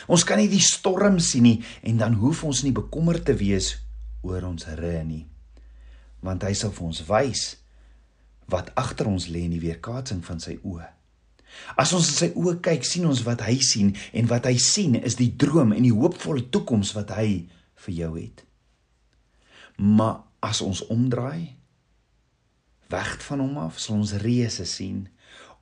Ons 0.07 0.23
kan 0.23 0.37
nie 0.37 0.49
die 0.51 0.61
storm 0.61 1.17
sien 1.19 1.43
nie 1.43 1.63
en 1.81 1.97
dan 1.97 2.13
hoef 2.21 2.43
ons 2.43 2.61
nie 2.63 2.75
bekommerd 2.75 3.25
te 3.25 3.33
wees 3.33 3.79
oor 4.21 4.45
ons 4.45 4.67
ry 4.77 5.01
nie. 5.03 5.25
Want 6.21 6.43
hy 6.43 6.53
sal 6.53 6.71
vir 6.75 6.85
ons 6.85 7.01
wys 7.07 7.57
wat 8.49 8.71
agter 8.75 9.07
ons 9.07 9.27
lê 9.27 9.45
in 9.47 9.55
die 9.57 9.63
weerkaatsing 9.63 10.21
van 10.25 10.39
sy 10.39 10.59
oë. 10.63 10.87
As 11.81 11.93
ons 11.97 12.07
in 12.11 12.17
sy 12.17 12.29
oë 12.37 12.59
kyk, 12.61 12.85
sien 12.85 13.07
ons 13.09 13.23
wat 13.25 13.41
hy 13.41 13.57
sien 13.65 13.95
en 14.13 14.29
wat 14.29 14.45
hy 14.45 14.55
sien 14.61 14.95
is 15.01 15.17
die 15.17 15.31
droom 15.37 15.73
en 15.73 15.85
die 15.85 15.95
hoopvolle 15.95 16.45
toekoms 16.53 16.93
wat 16.97 17.13
hy 17.17 17.49
vir 17.85 17.95
jou 17.95 18.11
het. 18.19 18.43
Maar 19.77 20.28
as 20.45 20.61
ons 20.61 20.85
omdraai 20.87 21.55
weg 22.89 23.15
van 23.27 23.43
hom 23.43 23.57
af, 23.61 23.79
sal 23.79 23.99
ons 23.99 24.15
reëse 24.23 24.65
sien 24.65 25.05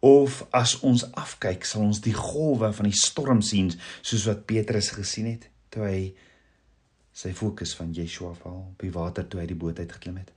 of 0.05 0.43
as 0.55 0.77
ons 0.85 1.03
afkyk, 1.17 1.65
sal 1.65 1.87
ons 1.87 1.99
die 2.05 2.15
golwe 2.15 2.69
van 2.73 2.87
die 2.87 2.95
storm 2.95 3.41
sien 3.41 3.71
soos 4.01 4.27
wat 4.29 4.45
Petrus 4.49 4.91
gesien 4.95 5.27
het 5.33 5.49
toe 5.73 5.83
hy 5.87 6.01
sy 7.17 7.33
fokus 7.33 7.73
van 7.77 7.93
Yeshua 7.97 8.35
val 8.43 8.59
op 8.69 8.83
die 8.83 8.93
water 8.93 9.25
toe 9.25 9.41
hy 9.41 9.47
die 9.49 9.57
boot 9.57 9.79
uitgeklim 9.81 10.19
het. 10.21 10.29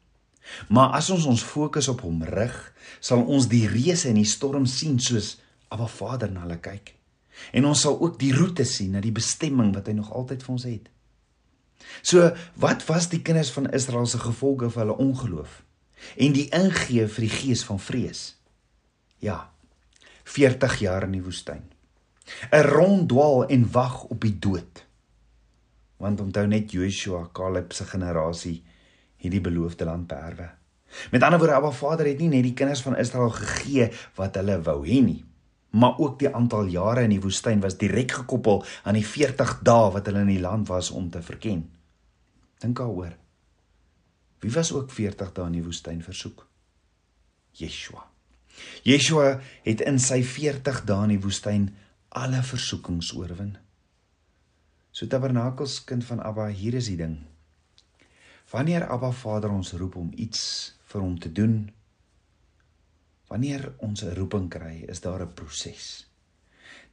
Maar 0.72 0.96
as 0.96 1.10
ons 1.12 1.26
ons 1.28 1.42
fokus 1.44 1.90
op 1.92 2.00
hom 2.06 2.22
rig, 2.24 2.56
sal 3.04 3.20
ons 3.28 3.50
die 3.52 3.66
reëse 3.68 4.08
in 4.10 4.18
die 4.18 4.28
storm 4.28 4.64
sien 4.66 4.96
soos 4.98 5.36
Abba 5.70 5.86
Vader 5.86 6.32
na 6.32 6.46
hulle 6.46 6.56
kyk. 6.64 6.94
En 7.54 7.68
ons 7.68 7.84
sal 7.84 7.98
ook 8.00 8.16
die 8.20 8.32
roete 8.34 8.64
sien 8.66 8.96
na 8.96 9.04
die 9.04 9.14
bestemming 9.14 9.74
wat 9.76 9.90
hy 9.90 9.94
nog 9.98 10.10
altyd 10.16 10.42
vir 10.46 10.54
ons 10.56 10.66
het. 10.66 10.88
So, 12.02 12.30
wat 12.54 12.84
was 12.86 13.08
die 13.12 13.22
kinders 13.22 13.50
van 13.52 13.70
Israel 13.70 14.06
se 14.06 14.18
gevolge 14.18 14.70
vir 14.70 14.84
hulle 14.84 14.96
ongeloof 14.96 15.62
en 16.16 16.32
die 16.32 16.48
ingee 16.56 17.06
vir 17.08 17.26
die 17.26 17.34
gees 17.34 17.64
van 17.64 17.80
vrees? 17.80 18.22
Ja. 19.20 19.50
40 20.24 20.78
jaar 20.80 21.04
in 21.04 21.18
die 21.18 21.24
woestyn. 21.24 21.66
'n 22.50 22.64
Ronddwaal 22.64 23.46
en 23.46 23.66
wag 23.72 24.02
op 24.04 24.20
die 24.20 24.38
dood. 24.38 24.86
Want 25.96 26.20
onthou 26.20 26.46
net 26.46 26.72
Joshua, 26.72 27.28
Caleb 27.32 27.72
se 27.72 27.84
generasie 27.84 28.62
hierdie 29.16 29.40
beloofde 29.40 29.84
land 29.84 30.06
beerwe. 30.06 30.50
Met 31.10 31.22
ander 31.22 31.38
woorde, 31.38 31.54
Abba 31.54 31.70
Vader 31.70 32.06
het 32.06 32.18
nie 32.18 32.28
net 32.28 32.42
die 32.42 32.54
kinders 32.54 32.82
van 32.82 32.96
Israel 32.96 33.30
gegee 33.30 33.90
wat 34.14 34.38
hulle 34.40 34.60
wou 34.62 34.80
hê 34.86 35.02
nie, 35.04 35.24
maar 35.70 35.98
ook 35.98 36.18
die 36.18 36.34
aantal 36.34 36.66
jare 36.66 37.04
in 37.06 37.14
die 37.14 37.22
woestyn 37.22 37.60
was 37.60 37.78
direk 37.78 38.10
gekoppel 38.10 38.64
aan 38.82 38.98
die 38.98 39.06
40 39.06 39.58
dae 39.66 39.90
wat 39.94 40.06
hulle 40.10 40.24
in 40.26 40.34
die 40.34 40.42
land 40.42 40.68
was 40.68 40.90
om 40.90 41.10
te 41.10 41.22
verken. 41.22 41.64
Dink 42.58 42.76
daaroor. 42.78 43.14
Wie 44.40 44.52
was 44.52 44.72
ook 44.72 44.90
40 44.90 45.32
dae 45.36 45.46
in 45.46 45.58
die 45.60 45.64
woestyn 45.64 46.02
versoek? 46.02 46.46
Yeshua. 47.52 48.06
Yeshua 48.82 49.40
het 49.64 49.82
in 49.86 49.98
sy 50.02 50.22
40 50.26 50.84
dae 50.88 51.06
in 51.06 51.14
die 51.14 51.22
woestyn 51.22 51.70
alle 52.08 52.42
versoekings 52.42 53.12
oorwin. 53.14 53.56
So 54.90 55.06
tabernakels 55.06 55.84
kind 55.86 56.04
van 56.04 56.22
Abba, 56.26 56.48
hier 56.48 56.74
is 56.74 56.90
die 56.90 56.98
ding. 56.98 57.20
Wanneer 58.50 58.88
Abba 58.90 59.12
Vader 59.14 59.52
ons 59.54 59.72
roep 59.78 59.94
om 59.96 60.10
iets 60.18 60.40
vir 60.90 61.04
hom 61.04 61.18
te 61.22 61.30
doen, 61.32 61.70
wanneer 63.30 63.72
ons 63.78 64.02
'n 64.02 64.14
roeping 64.14 64.50
kry, 64.50 64.84
is 64.88 65.00
daar 65.00 65.22
'n 65.22 65.34
proses. 65.34 66.06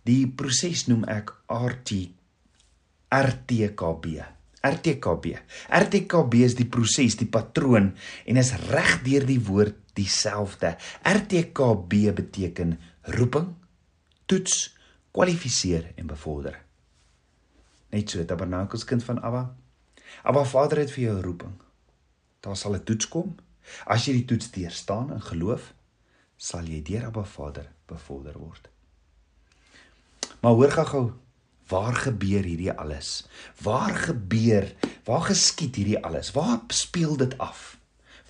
Die 0.04 0.28
proses 0.28 0.88
noem 0.88 1.04
ek 1.04 1.34
RT 1.48 2.14
RTKB. 3.10 4.06
RTKB. 4.62 5.26
RTKB 5.70 6.34
is 6.44 6.56
die 6.56 6.68
proses, 6.68 7.16
die 7.16 7.28
patroon 7.28 7.94
en 8.26 8.38
is 8.38 8.52
reg 8.68 9.02
deur 9.04 9.26
die 9.26 9.40
woord 9.40 9.76
dieselfde. 9.94 10.76
RTKB 11.04 12.14
beteken 12.16 12.80
roeping, 13.02 13.56
toets, 14.26 14.76
kwalifiseer 15.12 15.94
en 15.96 16.08
bevorder. 16.08 16.60
Net 17.90 18.10
so 18.10 18.26
tabernakels 18.26 18.84
kind 18.84 19.04
van 19.04 19.22
Abba 19.22 19.56
Maar 20.24 20.48
Vader 20.48 20.78
het 20.78 20.92
vir 20.92 21.04
jou 21.04 21.18
'n 21.18 21.24
roeping. 21.24 21.54
Daar 22.40 22.56
sal 22.56 22.76
'n 22.76 22.84
toets 22.84 23.08
kom. 23.08 23.36
As 23.86 24.06
jy 24.06 24.14
die 24.14 24.26
toets 24.26 24.52
deurstaan 24.52 25.14
in 25.14 25.22
geloof, 25.22 25.74
sal 26.38 26.68
jy 26.70 26.82
deur 26.86 27.08
Abba 27.10 27.24
Vader 27.26 27.72
bevorder 27.90 28.38
word. 28.38 28.70
Maar 30.42 30.54
hoor 30.54 30.72
gou-gou, 30.72 31.06
waar 31.68 31.96
gebeur 31.98 32.46
hierdie 32.46 32.72
alles? 32.72 33.26
Waar 33.64 33.96
gebeur? 34.08 34.70
Waar 35.08 35.26
geskied 35.32 35.76
hierdie 35.76 36.00
alles? 36.04 36.32
Waar 36.38 36.62
speel 36.68 37.18
dit 37.18 37.34
af? 37.42 37.78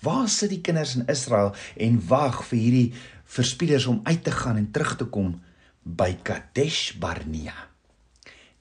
Waar 0.02 0.28
sit 0.30 0.50
die 0.54 0.62
kinders 0.64 0.96
in 0.96 1.06
Israel 1.10 1.52
en 1.76 2.00
wag 2.08 2.40
vir 2.48 2.58
hierdie 2.58 2.88
verspieders 3.28 3.86
om 3.90 4.00
uit 4.08 4.24
te 4.24 4.32
gaan 4.32 4.56
en 4.56 4.70
terug 4.72 4.96
te 4.96 5.04
kom 5.04 5.36
by 5.82 6.14
Kadesh 6.22 6.96
Barnea? 6.98 7.68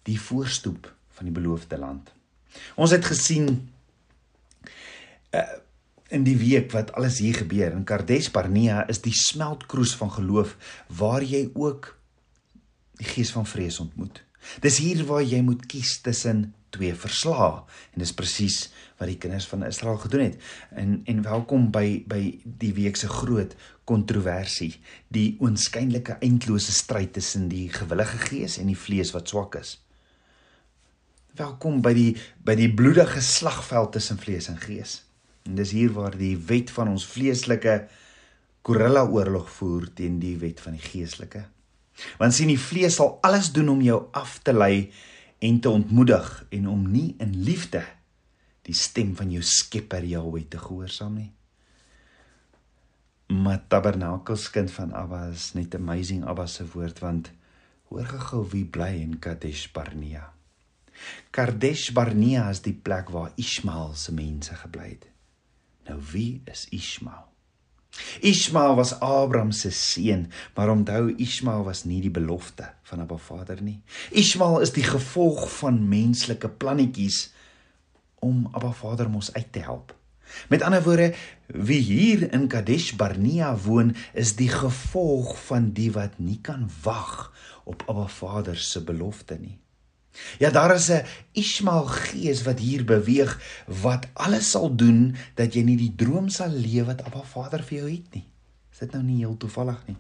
Die 0.04 0.20
voorstoep 0.22 0.92
van 1.18 1.30
die 1.30 1.34
beloofde 1.34 1.78
land. 1.78 2.12
Ons 2.76 2.92
het 2.92 3.06
gesien 3.06 3.70
uh, 5.32 5.42
in 6.10 6.24
die 6.24 6.38
week 6.40 6.72
wat 6.72 6.94
alles 6.96 7.20
hier 7.20 7.36
gebeur 7.36 7.74
in 7.76 7.84
Kadesh 7.88 8.30
Barnea 8.32 8.86
is 8.88 9.02
die 9.04 9.16
smeltkroes 9.16 9.96
van 10.00 10.12
geloof 10.16 10.56
waar 10.88 11.24
jy 11.24 11.50
ook 11.54 11.94
die 12.98 13.08
gees 13.08 13.32
van 13.36 13.46
vrees 13.46 13.80
ontmoet. 13.84 14.24
Dis 14.64 14.80
hier 14.80 15.04
waar 15.10 15.26
jy 15.26 15.42
moet 15.44 15.66
kies 15.68 15.98
tussen 16.02 16.54
twee 16.72 16.94
verslae 16.96 17.64
en 17.94 18.04
dis 18.04 18.14
presies 18.16 18.70
wat 18.98 19.12
die 19.12 19.18
kinders 19.20 19.48
van 19.52 19.66
Israel 19.68 20.00
gedoen 20.02 20.24
het. 20.30 20.38
En 20.72 21.02
en 21.06 21.22
welkom 21.26 21.68
by 21.72 22.04
by 22.08 22.22
die 22.44 22.74
week 22.78 22.98
se 22.98 23.10
groot 23.12 23.56
kontroversie, 23.88 24.74
die 25.14 25.36
oënskynlike 25.44 26.18
eindelose 26.24 26.72
stryd 26.76 27.14
tussen 27.18 27.48
die 27.52 27.68
gewillige 27.74 28.20
gees 28.30 28.58
en 28.62 28.72
die 28.72 28.80
vlees 28.80 29.14
wat 29.16 29.30
swak 29.30 29.60
is. 29.60 29.78
Welkom 31.38 31.82
by 31.84 31.94
die 31.94 32.14
by 32.44 32.56
die 32.56 32.72
bloedige 32.74 33.22
slagveld 33.22 33.94
tussen 34.00 34.20
vlees 34.24 34.50
en 34.50 34.58
gees. 34.64 35.02
En 35.48 35.56
dis 35.56 35.72
hier 35.72 35.94
waar 35.96 36.18
die 36.18 36.36
wet 36.50 36.72
van 36.76 36.92
ons 36.92 37.08
vleeslike 37.08 37.80
gorilla 38.68 39.06
oorlog 39.08 39.48
voer 39.60 39.88
teen 39.96 40.20
die 40.20 40.36
wet 40.42 40.60
van 40.60 40.76
die 40.76 40.84
geestelike. 40.84 41.46
Want 42.20 42.36
sien 42.36 42.52
die 42.52 42.60
vlees 42.60 43.00
sal 43.00 43.16
alles 43.26 43.54
doen 43.56 43.72
om 43.72 43.82
jou 43.82 44.02
af 44.12 44.38
te 44.44 44.54
lei 44.54 44.92
en 45.40 45.62
te 45.64 45.72
ontmoedig 45.72 46.28
en 46.54 46.68
om 46.68 46.84
nie 46.92 47.16
in 47.24 47.34
liefde 47.48 47.84
die 48.68 48.76
stem 48.76 49.16
van 49.16 49.32
jou 49.32 49.42
Skepper 49.46 50.04
Jahweh 50.04 50.44
te 50.52 50.60
gehoorsaam 50.60 51.16
nie. 51.22 51.32
Maar 53.32 53.64
tabernakels 53.72 54.50
kind 54.52 54.72
van 54.72 54.94
Abba 54.96 55.28
is 55.32 55.54
net 55.56 55.76
amazing 55.76 56.26
Abba 56.28 56.48
se 56.52 56.68
woord 56.74 57.00
want 57.04 57.32
hoor 57.92 58.08
gou 58.30 58.44
wie 58.52 58.66
bly 58.66 58.94
in 59.00 59.20
Kadesh 59.24 59.68
Barnea. 59.72 60.34
Kadesh 61.32 61.92
Barnea 61.96 62.50
is 62.52 62.64
die 62.66 62.76
plek 62.76 63.12
waar 63.16 63.32
Ismael 63.40 63.94
se 63.96 64.12
mense 64.16 64.56
gebly 64.64 64.90
het. 64.96 65.08
Nou 65.88 66.00
wie 66.12 66.42
is 66.46 66.68
Ismael? 66.70 67.26
Ismael 68.22 68.76
was 68.76 68.94
Abraham 69.00 69.52
se 69.52 69.72
seun, 69.72 70.28
maar 70.56 70.70
onthou 70.70 71.14
Ismael 71.18 71.64
was 71.64 71.84
nie 71.84 72.02
die 72.04 72.14
belofte 72.14 72.70
van 72.90 73.02
Abba 73.02 73.18
Vader 73.18 73.62
nie. 73.64 73.80
Ismael 74.12 74.60
is 74.66 74.74
die 74.76 74.86
gevolg 74.86 75.48
van 75.58 75.80
menslike 75.90 76.50
plannetjies 76.50 77.30
om 78.20 78.48
Abba 78.52 78.74
Vader 78.76 79.10
mos 79.10 79.32
uit 79.34 79.52
te 79.52 79.64
help. 79.66 79.96
Met 80.52 80.62
ander 80.62 80.84
woorde, 80.84 81.14
wie 81.48 81.80
hier 81.80 82.26
in 82.34 82.48
Kadesh 82.52 82.92
Barnea 83.00 83.54
woon, 83.64 83.96
is 84.14 84.36
die 84.36 84.50
gevolg 84.52 85.38
van 85.48 85.72
die 85.74 85.90
wat 85.96 86.20
nie 86.20 86.40
kan 86.44 86.68
wag 86.84 87.32
op 87.64 87.88
Abba 87.88 88.08
Vader 88.12 88.60
se 88.60 88.84
belofte 88.84 89.40
nie. 89.40 89.58
Ja, 90.40 90.50
daar 90.50 90.76
is 90.76 90.90
'n 90.90 91.06
Ismael 91.32 91.86
gees 91.86 92.44
wat 92.44 92.60
hier 92.60 92.86
beweeg 92.86 93.64
wat 93.66 94.08
alles 94.14 94.52
sal 94.52 94.76
doen 94.76 95.16
dat 95.36 95.54
jy 95.54 95.62
nie 95.62 95.78
die 95.78 95.96
droom 95.96 96.30
sal 96.30 96.50
leef 96.50 96.86
wat 96.86 97.04
Abba 97.04 97.24
Vader 97.24 97.64
vir 97.64 97.78
jou 97.78 97.90
het 97.92 98.14
nie. 98.14 98.26
Is 98.72 98.80
dit 98.80 98.92
nou 98.92 99.04
nie 99.04 99.18
heel 99.18 99.38
toevallig 99.38 99.88
nie? 99.88 99.98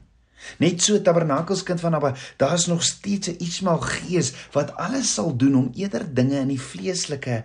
Net 0.61 0.81
so 0.81 1.01
tabernakelskind 1.01 1.79
van 1.79 1.93
Abba, 1.93 2.15
daar 2.37 2.53
is 2.53 2.65
nog 2.65 2.83
steeds 2.83 3.27
'n 3.27 3.39
Ismael 3.39 3.81
gees 3.81 4.33
wat 4.51 4.75
alles 4.75 5.13
sal 5.13 5.35
doen 5.35 5.55
om 5.55 5.71
eerder 5.73 6.13
dinge 6.13 6.39
in 6.39 6.47
die 6.47 6.61
vleeslike 6.61 7.43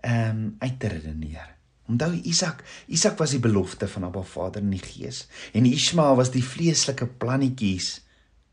ehm 0.00 0.30
um, 0.30 0.56
uit 0.58 0.80
te 0.80 0.88
redeneer. 0.88 1.54
Onthou 1.86 2.20
Isak, 2.22 2.62
Isak 2.86 3.18
was 3.18 3.30
die 3.30 3.40
belofte 3.40 3.88
van 3.88 4.04
Abba 4.04 4.22
Vader 4.22 4.62
in 4.62 4.70
die 4.70 4.82
gees 4.82 5.26
en 5.52 5.66
Ismael 5.66 6.16
was 6.16 6.30
die 6.30 6.44
vleeslike 6.44 7.06
plannetjies 7.06 8.02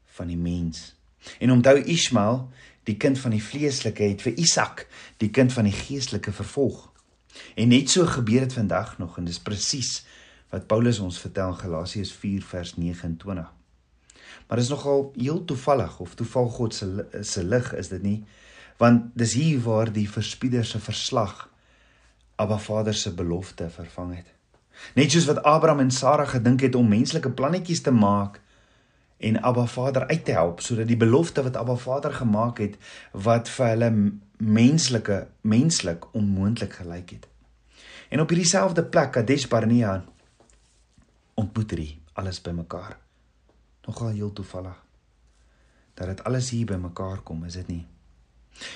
van 0.06 0.28
die 0.28 0.38
mens. 0.38 0.96
En 1.40 1.52
onthou 1.52 1.78
Ismael, 1.84 2.50
die 2.90 2.98
kind 2.98 3.20
van 3.22 3.36
die 3.36 3.44
vleeslike 3.44 4.04
het 4.04 4.24
vir 4.26 4.40
Isak, 4.42 4.88
die 5.22 5.30
kind 5.30 5.54
van 5.54 5.68
die 5.70 5.76
geestelike 5.76 6.34
vervolg. 6.34 6.88
En 7.56 7.70
net 7.70 7.92
so 7.94 8.08
gebeur 8.10 8.48
dit 8.48 8.56
vandag 8.58 8.98
nog 8.98 9.20
en 9.20 9.28
dis 9.30 9.40
presies 9.40 10.00
wat 10.50 10.66
Paulus 10.68 10.98
ons 11.04 11.20
vertel 11.22 11.54
Galasiërs 11.60 12.12
4 12.18 12.46
vers 12.50 12.74
29. 12.80 13.52
Maar 14.48 14.58
dis 14.58 14.72
nogal 14.74 15.12
heel 15.18 15.44
toevallig 15.46 16.00
of 16.02 16.16
toeval 16.18 16.50
God 16.50 16.74
se 16.74 17.06
se 17.22 17.44
lig 17.44 17.70
is 17.78 17.92
dit 17.94 18.02
nie? 18.02 18.18
Want 18.82 19.12
dis 19.14 19.36
hier 19.38 19.62
waar 19.62 19.92
die 19.94 20.08
verspieder 20.10 20.66
se 20.66 20.82
verslag 20.82 21.46
Abba 22.40 22.58
Vader 22.58 22.94
se 22.94 23.14
belofte 23.14 23.70
vervang 23.70 24.16
het. 24.16 24.34
Net 24.96 25.12
soos 25.12 25.28
wat 25.30 25.44
Abraham 25.44 25.84
en 25.86 25.92
Sara 25.92 26.26
gedink 26.26 26.64
het 26.66 26.76
om 26.76 26.88
menslike 26.90 27.30
plannetjies 27.30 27.84
te 27.86 27.92
maak 27.92 28.40
en 29.20 29.42
Abba 29.44 29.66
Vader 29.66 30.08
uit 30.08 30.26
te 30.26 30.32
help 30.32 30.62
sodat 30.64 30.88
die 30.88 30.98
belofte 30.98 31.44
wat 31.44 31.58
Abba 31.60 31.76
Vader 31.76 32.14
gemaak 32.14 32.62
het 32.64 32.78
wat 33.12 33.52
vir 33.52 33.74
hulle 33.74 33.92
menslike 34.38 35.28
menslik 35.42 36.08
onmoontlik 36.16 36.80
gelyk 36.80 37.10
het. 37.18 37.28
En 38.10 38.24
op 38.24 38.32
hierdie 38.32 38.48
selfde 38.48 38.84
plek 38.84 39.12
Kadesh 39.18 39.48
Barnea 39.52 40.00
ontmoet 41.36 41.76
hy 41.76 41.90
alles 42.20 42.40
bymekaar. 42.42 42.98
Nogal 43.88 44.16
heel 44.16 44.34
toevallig 44.34 44.78
dat 46.00 46.08
dit 46.08 46.22
alles 46.24 46.50
hier 46.56 46.66
bymekaar 46.66 47.20
kom, 47.28 47.42
is 47.44 47.58
dit 47.60 47.68
nie? 47.68 47.84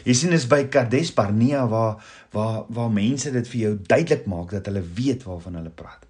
Jy 0.04 0.16
sien 0.16 0.36
is 0.36 0.44
by 0.48 0.66
Kadesh 0.72 1.14
Barnea 1.16 1.64
waar 1.72 2.04
waar 2.36 2.66
waar 2.68 2.92
mense 2.92 3.32
dit 3.32 3.48
vir 3.48 3.62
jou 3.62 3.74
duidelik 3.80 4.28
maak 4.28 4.52
dat 4.52 4.68
hulle 4.68 4.84
weet 5.00 5.24
waarvan 5.24 5.60
hulle 5.60 5.72
praat. 5.72 6.04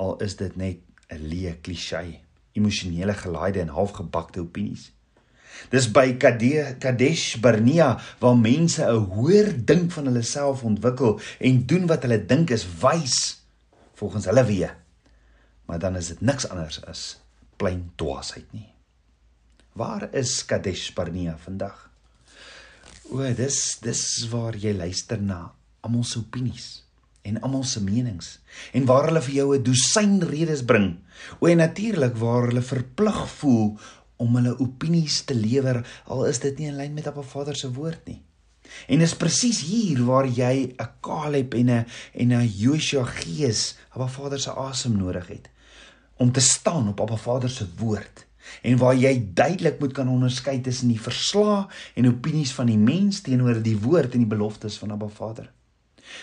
Al 0.00 0.16
is 0.24 0.36
dit 0.40 0.56
net 0.56 0.80
'n 1.12 1.20
leë 1.20 1.60
klisee. 1.60 2.23
Emosionele 2.54 3.14
gelaaide 3.18 3.60
en 3.60 3.72
halfgebakte 3.74 4.40
opinies. 4.40 4.90
Dis 5.70 5.86
by 5.94 6.16
Kadesh 6.18 7.38
Barnea 7.42 7.94
waar 8.20 8.36
mense 8.36 8.82
'n 8.82 9.06
hoër 9.14 9.52
dink 9.64 9.92
van 9.92 10.06
hulle 10.10 10.22
self 10.22 10.62
ontwikkel 10.62 11.20
en 11.38 11.66
doen 11.66 11.86
wat 11.86 12.02
hulle 12.02 12.26
dink 12.26 12.50
is 12.50 12.66
wys 12.82 13.42
volgens 13.94 14.24
hulle 14.24 14.44
wee. 14.44 14.70
Maar 15.66 15.78
dan 15.78 15.96
is 15.96 16.08
dit 16.08 16.20
niks 16.20 16.48
anders 16.48 16.84
as 16.84 17.20
plain 17.56 17.90
dwaasheid 17.96 18.52
nie. 18.52 18.74
Waar 19.72 20.08
is 20.14 20.44
Kadesh 20.44 20.92
Barnea 20.92 21.36
vandag? 21.38 21.90
O, 23.10 23.18
dis 23.34 23.78
dis 23.80 24.28
waar 24.30 24.56
jy 24.56 24.72
luister 24.72 25.20
na 25.20 25.52
almal 25.80 26.04
se 26.04 26.18
opinies 26.18 26.83
en 27.24 27.40
almal 27.40 27.64
se 27.64 27.80
menings 27.80 28.38
en 28.76 28.86
waar 28.88 29.08
hulle 29.08 29.22
vir 29.26 29.34
jou 29.34 29.48
'n 29.56 29.64
dosyn 29.64 30.20
redes 30.22 30.64
bring. 30.64 30.98
O, 31.40 31.46
en 31.46 31.56
natuurlik 31.56 32.16
waar 32.16 32.48
hulle 32.48 32.62
verplig 32.62 33.20
voel 33.38 33.78
om 34.16 34.36
hulle 34.36 34.58
opinies 34.58 35.22
te 35.24 35.34
lewer 35.34 35.82
al 36.04 36.26
is 36.26 36.38
dit 36.38 36.58
nie 36.58 36.68
in 36.70 36.76
lyn 36.76 36.94
met 36.94 37.06
Abba 37.06 37.22
Vader 37.22 37.56
se 37.56 37.72
woord 37.72 38.06
nie. 38.06 38.20
En 38.88 38.98
dis 38.98 39.14
presies 39.14 39.60
hier 39.60 40.04
waar 40.04 40.26
jy 40.26 40.74
'n 40.76 40.90
Caleb 41.00 41.54
en 41.54 41.70
'n 41.70 41.86
en 42.12 42.32
'n 42.32 42.46
Joshua 42.46 43.04
gees 43.04 43.76
Abba 43.90 44.06
Vader 44.06 44.40
se 44.40 44.50
asem 44.50 44.96
nodig 44.96 45.26
het 45.28 45.48
om 46.16 46.32
te 46.32 46.40
staan 46.40 46.88
op 46.88 47.00
Abba 47.00 47.16
Vader 47.16 47.50
se 47.50 47.66
woord 47.76 48.26
en 48.62 48.76
waar 48.76 48.94
jy 48.94 49.30
duidelik 49.34 49.80
moet 49.80 49.92
kan 49.92 50.08
onderskei 50.08 50.60
tussen 50.60 50.88
die 50.88 51.00
verslae 51.00 51.66
en 51.94 52.08
opinies 52.08 52.52
van 52.52 52.66
die 52.66 52.78
mens 52.78 53.20
teenoor 53.20 53.62
die 53.62 53.78
woord 53.80 54.12
en 54.12 54.18
die 54.18 54.36
beloftes 54.36 54.76
van 54.78 54.90
Abba 54.90 55.08
Vader. 55.08 55.50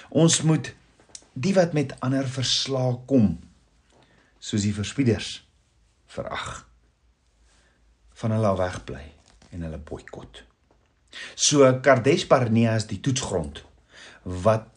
Ons 0.09 0.41
moet 0.41 0.73
die 1.33 1.53
wat 1.55 1.73
met 1.73 1.95
ander 2.03 2.27
verslae 2.27 2.97
kom 3.07 3.35
soos 4.41 4.65
die 4.65 4.75
verspieders 4.75 5.39
verag 6.11 6.65
van 8.21 8.35
hulle 8.35 8.51
wegbly 8.57 9.03
en 9.51 9.63
hulle 9.65 9.79
boikot. 9.79 10.43
So 11.35 11.67
Kardesh 11.83 12.27
Barnea 12.29 12.75
is 12.79 12.87
die 12.89 12.99
toetsgrond 13.03 13.63
wat 14.23 14.67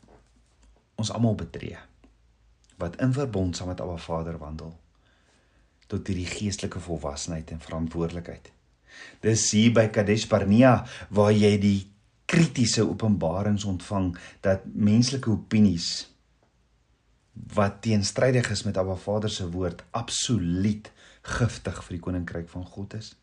ons 1.01 1.11
almal 1.15 1.37
betree 1.39 1.79
wat 2.81 2.99
in 3.03 3.13
verbond 3.15 3.57
saam 3.57 3.71
met 3.71 3.81
Abba 3.83 3.99
Vader 4.03 4.39
wandel 4.41 4.73
tot 5.91 6.09
hierdie 6.09 6.27
geestelike 6.27 6.81
volwassenheid 6.81 7.51
en 7.53 7.61
verantwoordelikheid. 7.63 8.49
Dis 9.23 9.45
hier 9.53 9.75
by 9.77 9.89
Kadesh 9.93 10.27
Barnea 10.31 10.79
waar 11.15 11.35
jy 11.35 11.55
die 11.61 11.79
kritiese 12.31 12.87
openbarings 12.89 13.67
ontvang 13.69 14.15
dat 14.43 14.65
menslike 14.73 15.31
opinies 15.31 16.14
wat 17.35 17.83
teenstrydig 17.83 18.51
is 18.51 18.63
met 18.63 18.79
Abba 18.79 18.95
Vader 18.95 19.31
se 19.31 19.47
woord 19.51 19.83
absoluut 19.91 20.91
giftig 21.23 21.81
vir 21.85 21.97
die 21.97 22.03
koninkryk 22.03 22.49
van 22.53 22.65
God 22.65 22.95
is. 22.99 23.15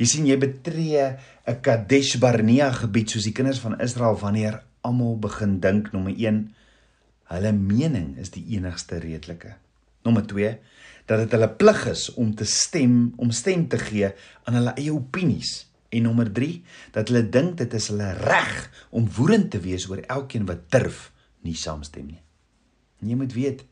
Jy 0.00 0.06
sien 0.08 0.26
jy 0.26 0.38
betree 0.40 1.18
'n 1.46 1.60
Kadesh 1.60 2.18
Barnea 2.18 2.72
gebied 2.72 3.10
soos 3.10 3.24
die 3.24 3.36
kinders 3.36 3.60
van 3.60 3.80
Israel 3.80 4.16
wanneer 4.18 4.62
almal 4.80 5.18
begin 5.18 5.60
dink 5.60 5.92
nommer 5.92 6.14
1 6.16 6.54
hulle 7.32 7.52
mening 7.52 8.16
is 8.18 8.30
die 8.30 8.44
enigste 8.56 8.98
redelike. 8.98 9.56
Nommer 10.04 10.26
2 10.26 10.58
dat 11.06 11.18
dit 11.18 11.32
hulle 11.34 11.48
plig 11.48 11.86
is 11.90 12.14
om 12.14 12.34
te 12.34 12.44
stem, 12.44 13.12
om 13.16 13.30
stem 13.30 13.68
te 13.68 13.78
gee 13.78 14.12
aan 14.44 14.54
hulle 14.54 14.74
eie 14.78 14.92
opinies. 14.94 15.66
En 15.90 16.02
nommer 16.02 16.32
3 16.32 16.62
dat 16.92 17.08
hulle 17.08 17.28
dink 17.28 17.56
dit 17.58 17.74
is 17.74 17.88
hulle 17.88 18.12
reg 18.12 18.70
om 18.90 19.08
woedend 19.18 19.50
te 19.50 19.60
wees 19.60 19.88
oor 19.90 20.02
elkeen 20.06 20.46
wat 20.46 20.70
durf 20.70 21.10
nie 21.42 21.56
saamstem 21.58 22.06
nie. 22.06 22.22
En 23.02 23.10
jy 23.10 23.18
moet 23.18 23.34
weet 23.34 23.64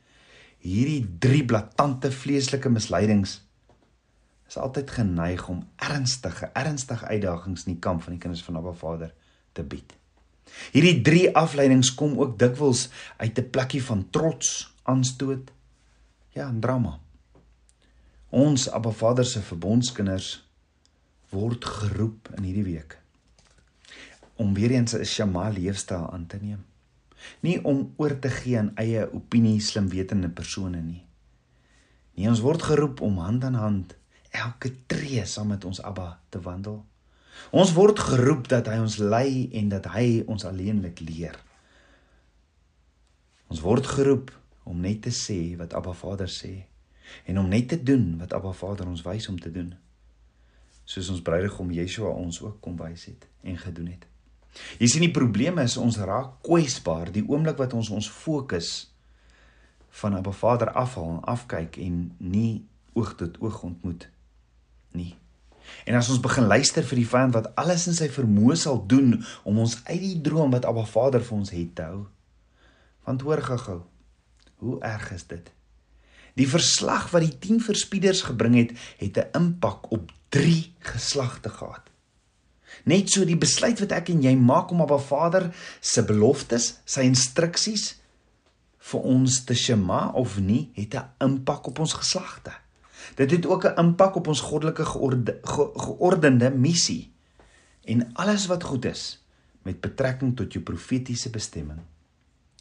hierdie 0.60 1.06
drie 1.22 1.44
blaatante 1.48 2.10
vleeslike 2.12 2.68
misleidings 2.68 3.38
is 4.50 4.58
altyd 4.58 4.90
geneig 4.90 5.46
om 5.48 5.62
ernstige, 5.76 6.50
ernstige 6.58 7.06
uitdagings 7.06 7.64
in 7.66 7.76
die 7.76 7.82
kamp 7.82 8.02
van 8.02 8.16
die 8.16 8.20
kinders 8.20 8.42
van 8.42 8.58
Abba 8.58 8.72
Vader 8.74 9.12
te 9.54 9.62
bied. 9.62 9.94
Hierdie 10.74 11.00
drie 11.06 11.28
afleidings 11.38 11.92
kom 11.94 12.18
ook 12.18 12.34
dikwels 12.38 12.88
uit 13.22 13.38
'n 13.38 13.50
plekkie 13.50 13.82
van 13.84 14.10
trots, 14.10 14.74
aanstoot, 14.82 15.52
ja, 16.34 16.48
en 16.48 16.60
drama. 16.60 16.98
Ons 18.28 18.70
Abba 18.70 18.90
Vader 18.90 19.24
se 19.24 19.40
verbondskinders 19.40 20.48
word 21.30 21.64
geroep 21.64 22.28
in 22.36 22.42
hierdie 22.42 22.64
week 22.64 22.98
om 24.40 24.54
weer 24.54 24.70
eens 24.70 24.94
'n 24.94 25.04
Shema 25.04 25.48
leefstyl 25.48 26.10
aan 26.12 26.26
te 26.26 26.38
neem. 26.40 26.64
Nie 27.44 27.58
om 27.64 27.92
oor 27.96 28.18
te 28.18 28.30
gee 28.32 28.58
aan 28.58 28.72
eie 28.80 29.06
opinie 29.12 29.60
slimwetende 29.60 30.28
persone 30.28 30.80
nie. 30.82 31.02
Nee, 32.16 32.28
ons 32.28 32.42
word 32.44 32.62
geroep 32.62 33.00
om 33.00 33.18
hand 33.22 33.44
aan 33.44 33.58
hand 33.58 33.96
elke 34.30 34.72
tree 34.86 35.24
saam 35.26 35.50
met 35.50 35.64
ons 35.64 35.82
Abba 35.82 36.20
te 36.28 36.40
wandel. 36.40 36.84
Ons 37.50 37.72
word 37.74 37.98
geroep 37.98 38.48
dat 38.50 38.68
hy 38.70 38.78
ons 38.82 38.98
lei 39.02 39.48
en 39.58 39.70
dat 39.72 39.88
hy 39.94 40.22
ons 40.30 40.44
alleenlik 40.46 41.00
leer. 41.02 41.38
Ons 43.50 43.62
word 43.64 43.86
geroep 43.86 44.30
om 44.68 44.80
net 44.80 45.02
te 45.06 45.14
sê 45.14 45.56
wat 45.58 45.74
Abba 45.74 45.94
Vader 45.96 46.30
sê 46.30 46.52
en 47.26 47.40
om 47.40 47.48
net 47.50 47.72
te 47.72 47.80
doen 47.82 48.12
wat 48.20 48.34
Abba 48.36 48.52
Vader 48.54 48.86
ons 48.86 49.02
wys 49.02 49.26
om 49.32 49.38
te 49.40 49.50
doen. 49.50 49.72
Soos 50.84 51.10
ons 51.10 51.22
bruidegom 51.26 51.72
Yeshua 51.74 52.12
ons 52.14 52.38
ook 52.44 52.60
kom 52.62 52.76
wys 52.78 53.08
het 53.10 53.26
en 53.42 53.58
gedoen 53.58 53.90
het. 53.94 54.06
Jy 54.78 54.88
sien 54.90 55.04
die 55.04 55.14
probleem 55.14 55.58
is 55.62 55.76
ons 55.76 55.98
raak 56.02 56.40
kwesbaar 56.46 57.12
die 57.14 57.24
oomblik 57.26 57.58
wat 57.60 57.74
ons 57.76 57.90
ons 57.94 58.10
fokus 58.10 58.90
van 60.00 60.16
Abba 60.18 60.32
Vader 60.34 60.70
afhaal 60.78 61.16
en 61.16 61.24
afkyk 61.30 61.78
en 61.82 62.02
nie 62.18 62.64
oog 62.98 63.14
tot 63.18 63.38
oog 63.42 63.62
ontmoet 63.66 64.08
nie. 64.94 65.14
En 65.86 65.94
as 65.94 66.08
ons 66.10 66.22
begin 66.22 66.48
luister 66.50 66.86
vir 66.86 67.02
die 67.02 67.08
vyand 67.08 67.36
wat 67.36 67.50
alles 67.60 67.86
in 67.90 67.96
sy 67.96 68.08
vermoë 68.10 68.56
sal 68.58 68.82
doen 68.90 69.20
om 69.46 69.60
ons 69.62 69.78
uit 69.86 70.02
die 70.02 70.18
droom 70.24 70.54
wat 70.54 70.66
Abba 70.66 70.86
Vader 70.88 71.24
vir 71.24 71.38
ons 71.38 71.54
het 71.54 71.74
te 71.78 71.86
hou. 71.86 72.02
Want 73.06 73.22
hoor 73.26 73.42
gou-gou, 73.42 73.80
hoe 74.64 74.78
erg 74.86 75.12
is 75.14 75.26
dit? 75.30 75.46
Die 76.38 76.48
verslag 76.48 77.10
wat 77.14 77.24
die 77.26 77.36
10 77.42 77.62
verspieders 77.64 78.22
gebring 78.28 78.56
het, 78.58 78.74
het 78.98 79.18
'n 79.18 79.30
impak 79.38 79.90
op 79.90 80.12
3 80.30 80.72
geslagte 80.78 81.50
gehad. 81.50 81.89
Net 82.84 83.10
so 83.10 83.24
die 83.24 83.38
besluit 83.38 83.80
wat 83.80 83.92
ek 83.92 84.10
en 84.14 84.22
jy 84.22 84.34
maak 84.36 84.70
om 84.72 84.80
Abba 84.80 84.98
Vader 84.98 85.50
se 85.80 86.04
beloftes, 86.06 86.80
sy 86.84 87.04
instruksies 87.08 87.96
vir 88.90 89.06
ons 89.06 89.44
te 89.44 89.54
shema 89.54 90.10
of 90.16 90.38
nie, 90.38 90.70
het 90.74 90.94
'n 90.94 91.08
impak 91.20 91.66
op 91.66 91.78
ons 91.78 91.92
geslagte. 91.92 92.52
Dit 93.16 93.30
het 93.30 93.46
ook 93.46 93.64
'n 93.64 93.78
impak 93.78 94.16
op 94.16 94.26
ons 94.26 94.40
goddelike 94.40 94.84
georde, 94.84 95.38
ge, 95.42 95.70
geordende 95.74 96.50
missie 96.50 97.12
en 97.84 98.12
alles 98.14 98.46
wat 98.46 98.62
goed 98.62 98.84
is 98.84 99.24
met 99.62 99.80
betrekking 99.80 100.36
tot 100.36 100.52
jou 100.52 100.64
profetiese 100.64 101.30
bestemming. 101.30 101.80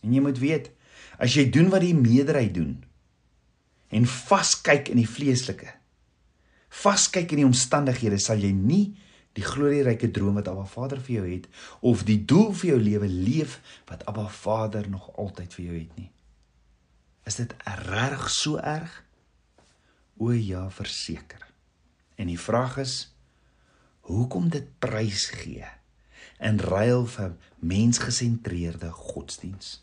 En 0.02 0.14
jy 0.14 0.22
moet 0.22 0.40
weet, 0.40 0.72
as 1.18 1.34
jy 1.34 1.50
doen 1.50 1.70
wat 1.70 1.82
die 1.82 1.96
meerderheid 1.96 2.54
doen 2.54 2.84
en 3.90 4.06
vaskyk 4.06 4.90
in 4.90 4.98
die 5.02 5.10
vleeslike, 5.10 5.74
vaskyk 6.70 7.32
in 7.32 7.38
die 7.38 7.50
omstandighede, 7.50 8.20
sal 8.20 8.38
jy 8.38 8.52
nie 8.52 8.98
die 9.38 9.46
glorieryke 9.46 10.10
droom 10.12 10.40
wat 10.40 10.48
Abba 10.52 10.66
Vader 10.66 11.02
vir 11.06 11.16
jou 11.20 11.26
het 11.28 11.48
of 11.86 12.04
die 12.08 12.20
doel 12.26 12.54
vir 12.54 12.72
jou 12.74 12.80
lewe 12.82 13.10
leef 13.10 13.60
wat 13.90 14.06
Abba 14.10 14.28
Vader 14.34 14.90
nog 14.90 15.12
altyd 15.16 15.54
vir 15.54 15.66
jou 15.66 15.78
het 15.78 16.00
nie. 16.00 16.10
Is 17.30 17.38
dit 17.38 17.54
reg 17.90 18.26
so 18.34 18.58
erg? 18.58 19.04
O 20.20 20.32
ja, 20.34 20.66
verseker. 20.74 21.46
En 22.20 22.28
die 22.28 22.40
vraag 22.40 22.78
is 22.82 22.96
hoekom 24.10 24.50
dit 24.50 24.66
prys 24.82 25.30
gee 25.44 25.68
in 26.40 26.58
ruil 26.60 27.06
vir 27.08 27.36
mensgesentreerde 27.60 28.90
godsdiens. 28.96 29.78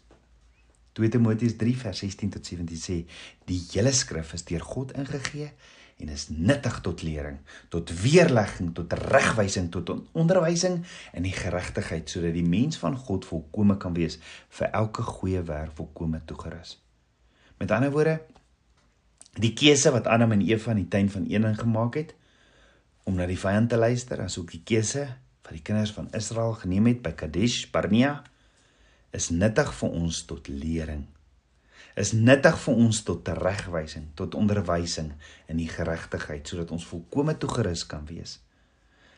2 0.96 1.12
Timoteus 1.12 1.56
3 1.60 1.76
vers 1.76 1.98
16 2.02 2.32
tot 2.36 2.46
17 2.48 2.80
sê 2.80 2.96
die 3.48 3.60
hele 3.70 3.92
skrif 3.92 4.32
is 4.36 4.46
deur 4.48 4.64
God 4.64 4.94
ingegee 4.96 5.50
en 5.96 6.08
is 6.12 6.26
nuttig 6.28 6.80
tot 6.84 7.02
lering, 7.02 7.38
tot 7.72 7.90
weerlegging, 8.02 8.74
tot 8.76 8.92
regwysing, 8.92 9.70
tot 9.72 9.94
onderwysing 10.12 10.82
in 11.16 11.24
die 11.24 11.32
geregtigheid 11.32 12.10
sodat 12.12 12.36
die 12.36 12.44
mens 12.44 12.76
van 12.82 12.98
God 13.00 13.24
volkome 13.24 13.78
kan 13.80 13.96
wees 13.96 14.18
vir 14.58 14.68
elke 14.76 15.06
goeie 15.06 15.40
werk 15.48 15.72
volkome 15.78 16.20
toegerus. 16.28 16.76
Met 17.56 17.72
ander 17.72 17.94
woorde, 17.94 18.18
die 19.40 19.54
keuse 19.56 19.92
wat 19.94 20.08
Adam 20.12 20.36
en 20.36 20.44
Eva 20.44 20.74
in 20.74 20.84
die 20.84 20.92
tuin 20.92 21.08
van 21.12 21.24
Eden 21.32 21.56
gemaak 21.56 21.96
het 21.96 22.14
om 23.08 23.16
na 23.16 23.24
die 23.28 23.40
vyand 23.40 23.70
te 23.72 23.80
luister, 23.80 24.20
asook 24.20 24.52
die 24.52 24.64
keuse 24.66 25.06
wat 25.46 25.54
die 25.54 25.64
kinders 25.64 25.94
van 25.94 26.10
Israel 26.16 26.56
geneem 26.60 26.90
het 26.90 27.04
by 27.04 27.14
Kadesh 27.16 27.70
Barnea 27.72 28.18
is 29.16 29.30
nuttig 29.30 29.70
vir 29.78 29.94
ons 29.96 30.24
tot 30.28 30.48
lering. 30.50 31.06
Is 31.96 32.12
nuttig 32.12 32.58
vir 32.60 32.80
ons 32.86 32.98
tot 33.06 33.22
teregwysing, 33.24 34.10
tot 34.14 34.34
onderwysing 34.36 35.14
in 35.48 35.56
die 35.56 35.70
geregtigheid 35.70 36.48
sodat 36.48 36.74
ons 36.76 36.84
volkome 36.84 37.36
toegerus 37.40 37.86
kan 37.88 38.04
wees. 38.08 38.36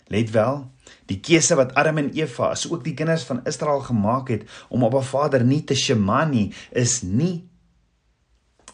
Let 0.09 0.31
wel, 0.33 0.63
die 1.11 1.19
keuse 1.21 1.59
wat 1.59 1.75
Adam 1.77 1.99
en 2.01 2.15
Eva 2.17 2.53
asook 2.55 2.85
die 2.87 2.95
kinders 2.97 3.27
van 3.29 3.43
Israel 3.51 3.83
gemaak 3.85 4.31
het 4.33 4.47
om 4.73 4.87
op 4.87 4.95
'n 4.95 5.05
Vader 5.05 5.45
nie 5.45 5.65
te 5.65 5.75
shema 5.75 6.25
nie, 6.25 6.55
is 6.71 7.03
nie 7.03 7.49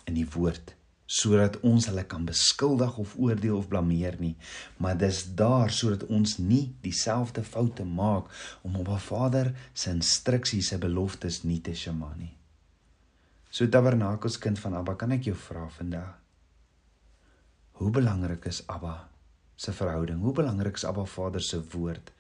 in 0.07 0.15
die 0.15 0.29
woord 0.37 0.75
sodat 1.07 1.59
ons 1.61 1.87
hulle 1.87 2.05
kan 2.09 2.25
beskuldig 2.25 2.97
of 2.99 3.17
oordeel 3.21 3.57
of 3.57 3.69
blameer 3.69 4.17
nie, 4.19 4.37
maar 4.77 4.97
dis 4.99 5.35
daar 5.37 5.71
sodat 5.71 6.07
ons 6.09 6.39
nie 6.39 6.77
dieselfde 6.81 7.45
foute 7.45 7.85
maak 7.85 8.31
om 8.63 8.77
op 8.77 8.89
'n 8.89 8.99
Vader 8.99 9.55
se 9.73 9.91
instruksies 9.91 10.69
se 10.69 10.79
beloftes 10.79 11.43
nie 11.43 11.61
te 11.61 11.75
sjema 11.75 12.15
nie. 12.17 12.33
So 13.55 13.69
Tabernakels 13.71 14.41
kind 14.43 14.59
van 14.59 14.75
Abba, 14.81 14.97
kan 14.99 15.15
ek 15.15 15.29
jou 15.29 15.37
vra 15.39 15.69
vandag? 15.71 16.17
Hoe 17.79 17.91
belangrik 17.95 18.49
is 18.51 18.65
Abba 18.67 18.97
se 19.55 19.71
verhouding? 19.71 20.19
Hoe 20.27 20.33
belangrik 20.35 20.75
is 20.75 20.85
Abba 20.89 21.05
Vader 21.07 21.43
se 21.43 21.61
woord? 21.71 22.11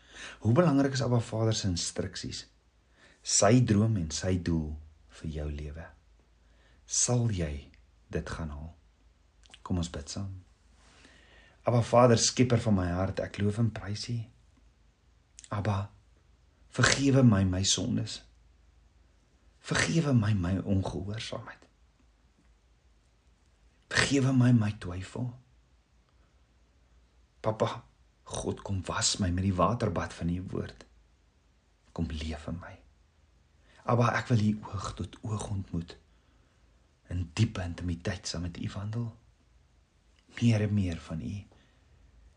Hoe 0.44 0.52
belangrik 0.54 0.94
is 0.94 1.02
Abba 1.02 1.18
Vader 1.18 1.56
se 1.58 1.66
instruksies? 1.72 2.44
Sy 3.26 3.64
droom 3.66 3.96
en 3.98 4.12
sy 4.14 4.36
doel 4.46 4.76
vir 5.18 5.32
jou 5.40 5.48
lewe. 5.50 5.86
Sal 6.86 7.26
jy 7.34 7.50
dit 8.14 8.30
gaan 8.36 8.52
haal. 8.54 8.70
Kom 9.66 9.82
ons 9.82 9.90
bid 9.90 10.14
saam. 10.14 10.30
Aba 11.66 11.80
Vader, 11.82 12.20
skieper 12.20 12.62
van 12.62 12.78
my 12.78 12.86
hart, 12.92 13.24
ek 13.24 13.40
loof 13.42 13.58
en 13.58 13.72
prys 13.74 14.06
U. 14.12 14.20
Aba, 15.58 15.80
vergewe 16.78 17.26
my 17.26 17.42
my 17.48 17.64
sondes. 17.66 18.20
Vergewe 19.64 20.12
my 20.12 20.34
my 20.34 20.58
ongehoorsaamheid. 20.60 21.62
Vergewe 23.88 24.32
my 24.36 24.52
my 24.52 24.72
twyfel. 24.78 25.30
Papa, 27.40 27.84
God 28.24 28.62
kom 28.62 28.82
was 28.88 29.16
my 29.20 29.30
met 29.30 29.44
die 29.44 29.54
waterbad 29.56 30.12
van 30.12 30.28
U 30.28 30.42
woord. 30.52 30.84
Kom 31.92 32.08
leef 32.12 32.46
in 32.48 32.58
my. 32.60 32.74
Aba, 33.84 34.12
ek 34.18 34.32
wil 34.32 34.44
U 34.44 34.52
oog 34.72 34.92
tot 35.00 35.18
oog 35.22 35.48
ontmoet 35.52 35.96
in 37.12 37.26
diepe 37.36 37.62
intimiteit 37.64 38.28
saam 38.28 38.46
met 38.48 38.60
U 38.60 38.68
wandel. 38.76 39.10
Meer 40.40 40.64
en 40.68 40.74
meer 40.74 41.00
van 41.08 41.20
U. 41.20 41.34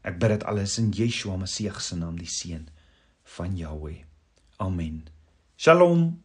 Ek 0.07 0.19
bid 0.19 0.35
dit 0.35 0.43
alles 0.47 0.77
in 0.79 0.91
Yeshua 0.95 1.35
Messie 1.39 1.71
se 1.79 1.95
naam, 1.99 2.19
die 2.19 2.29
seun 2.31 2.67
van 3.35 3.57
Jahweh. 3.57 4.03
Amen. 4.63 5.07
Shalom. 5.55 6.21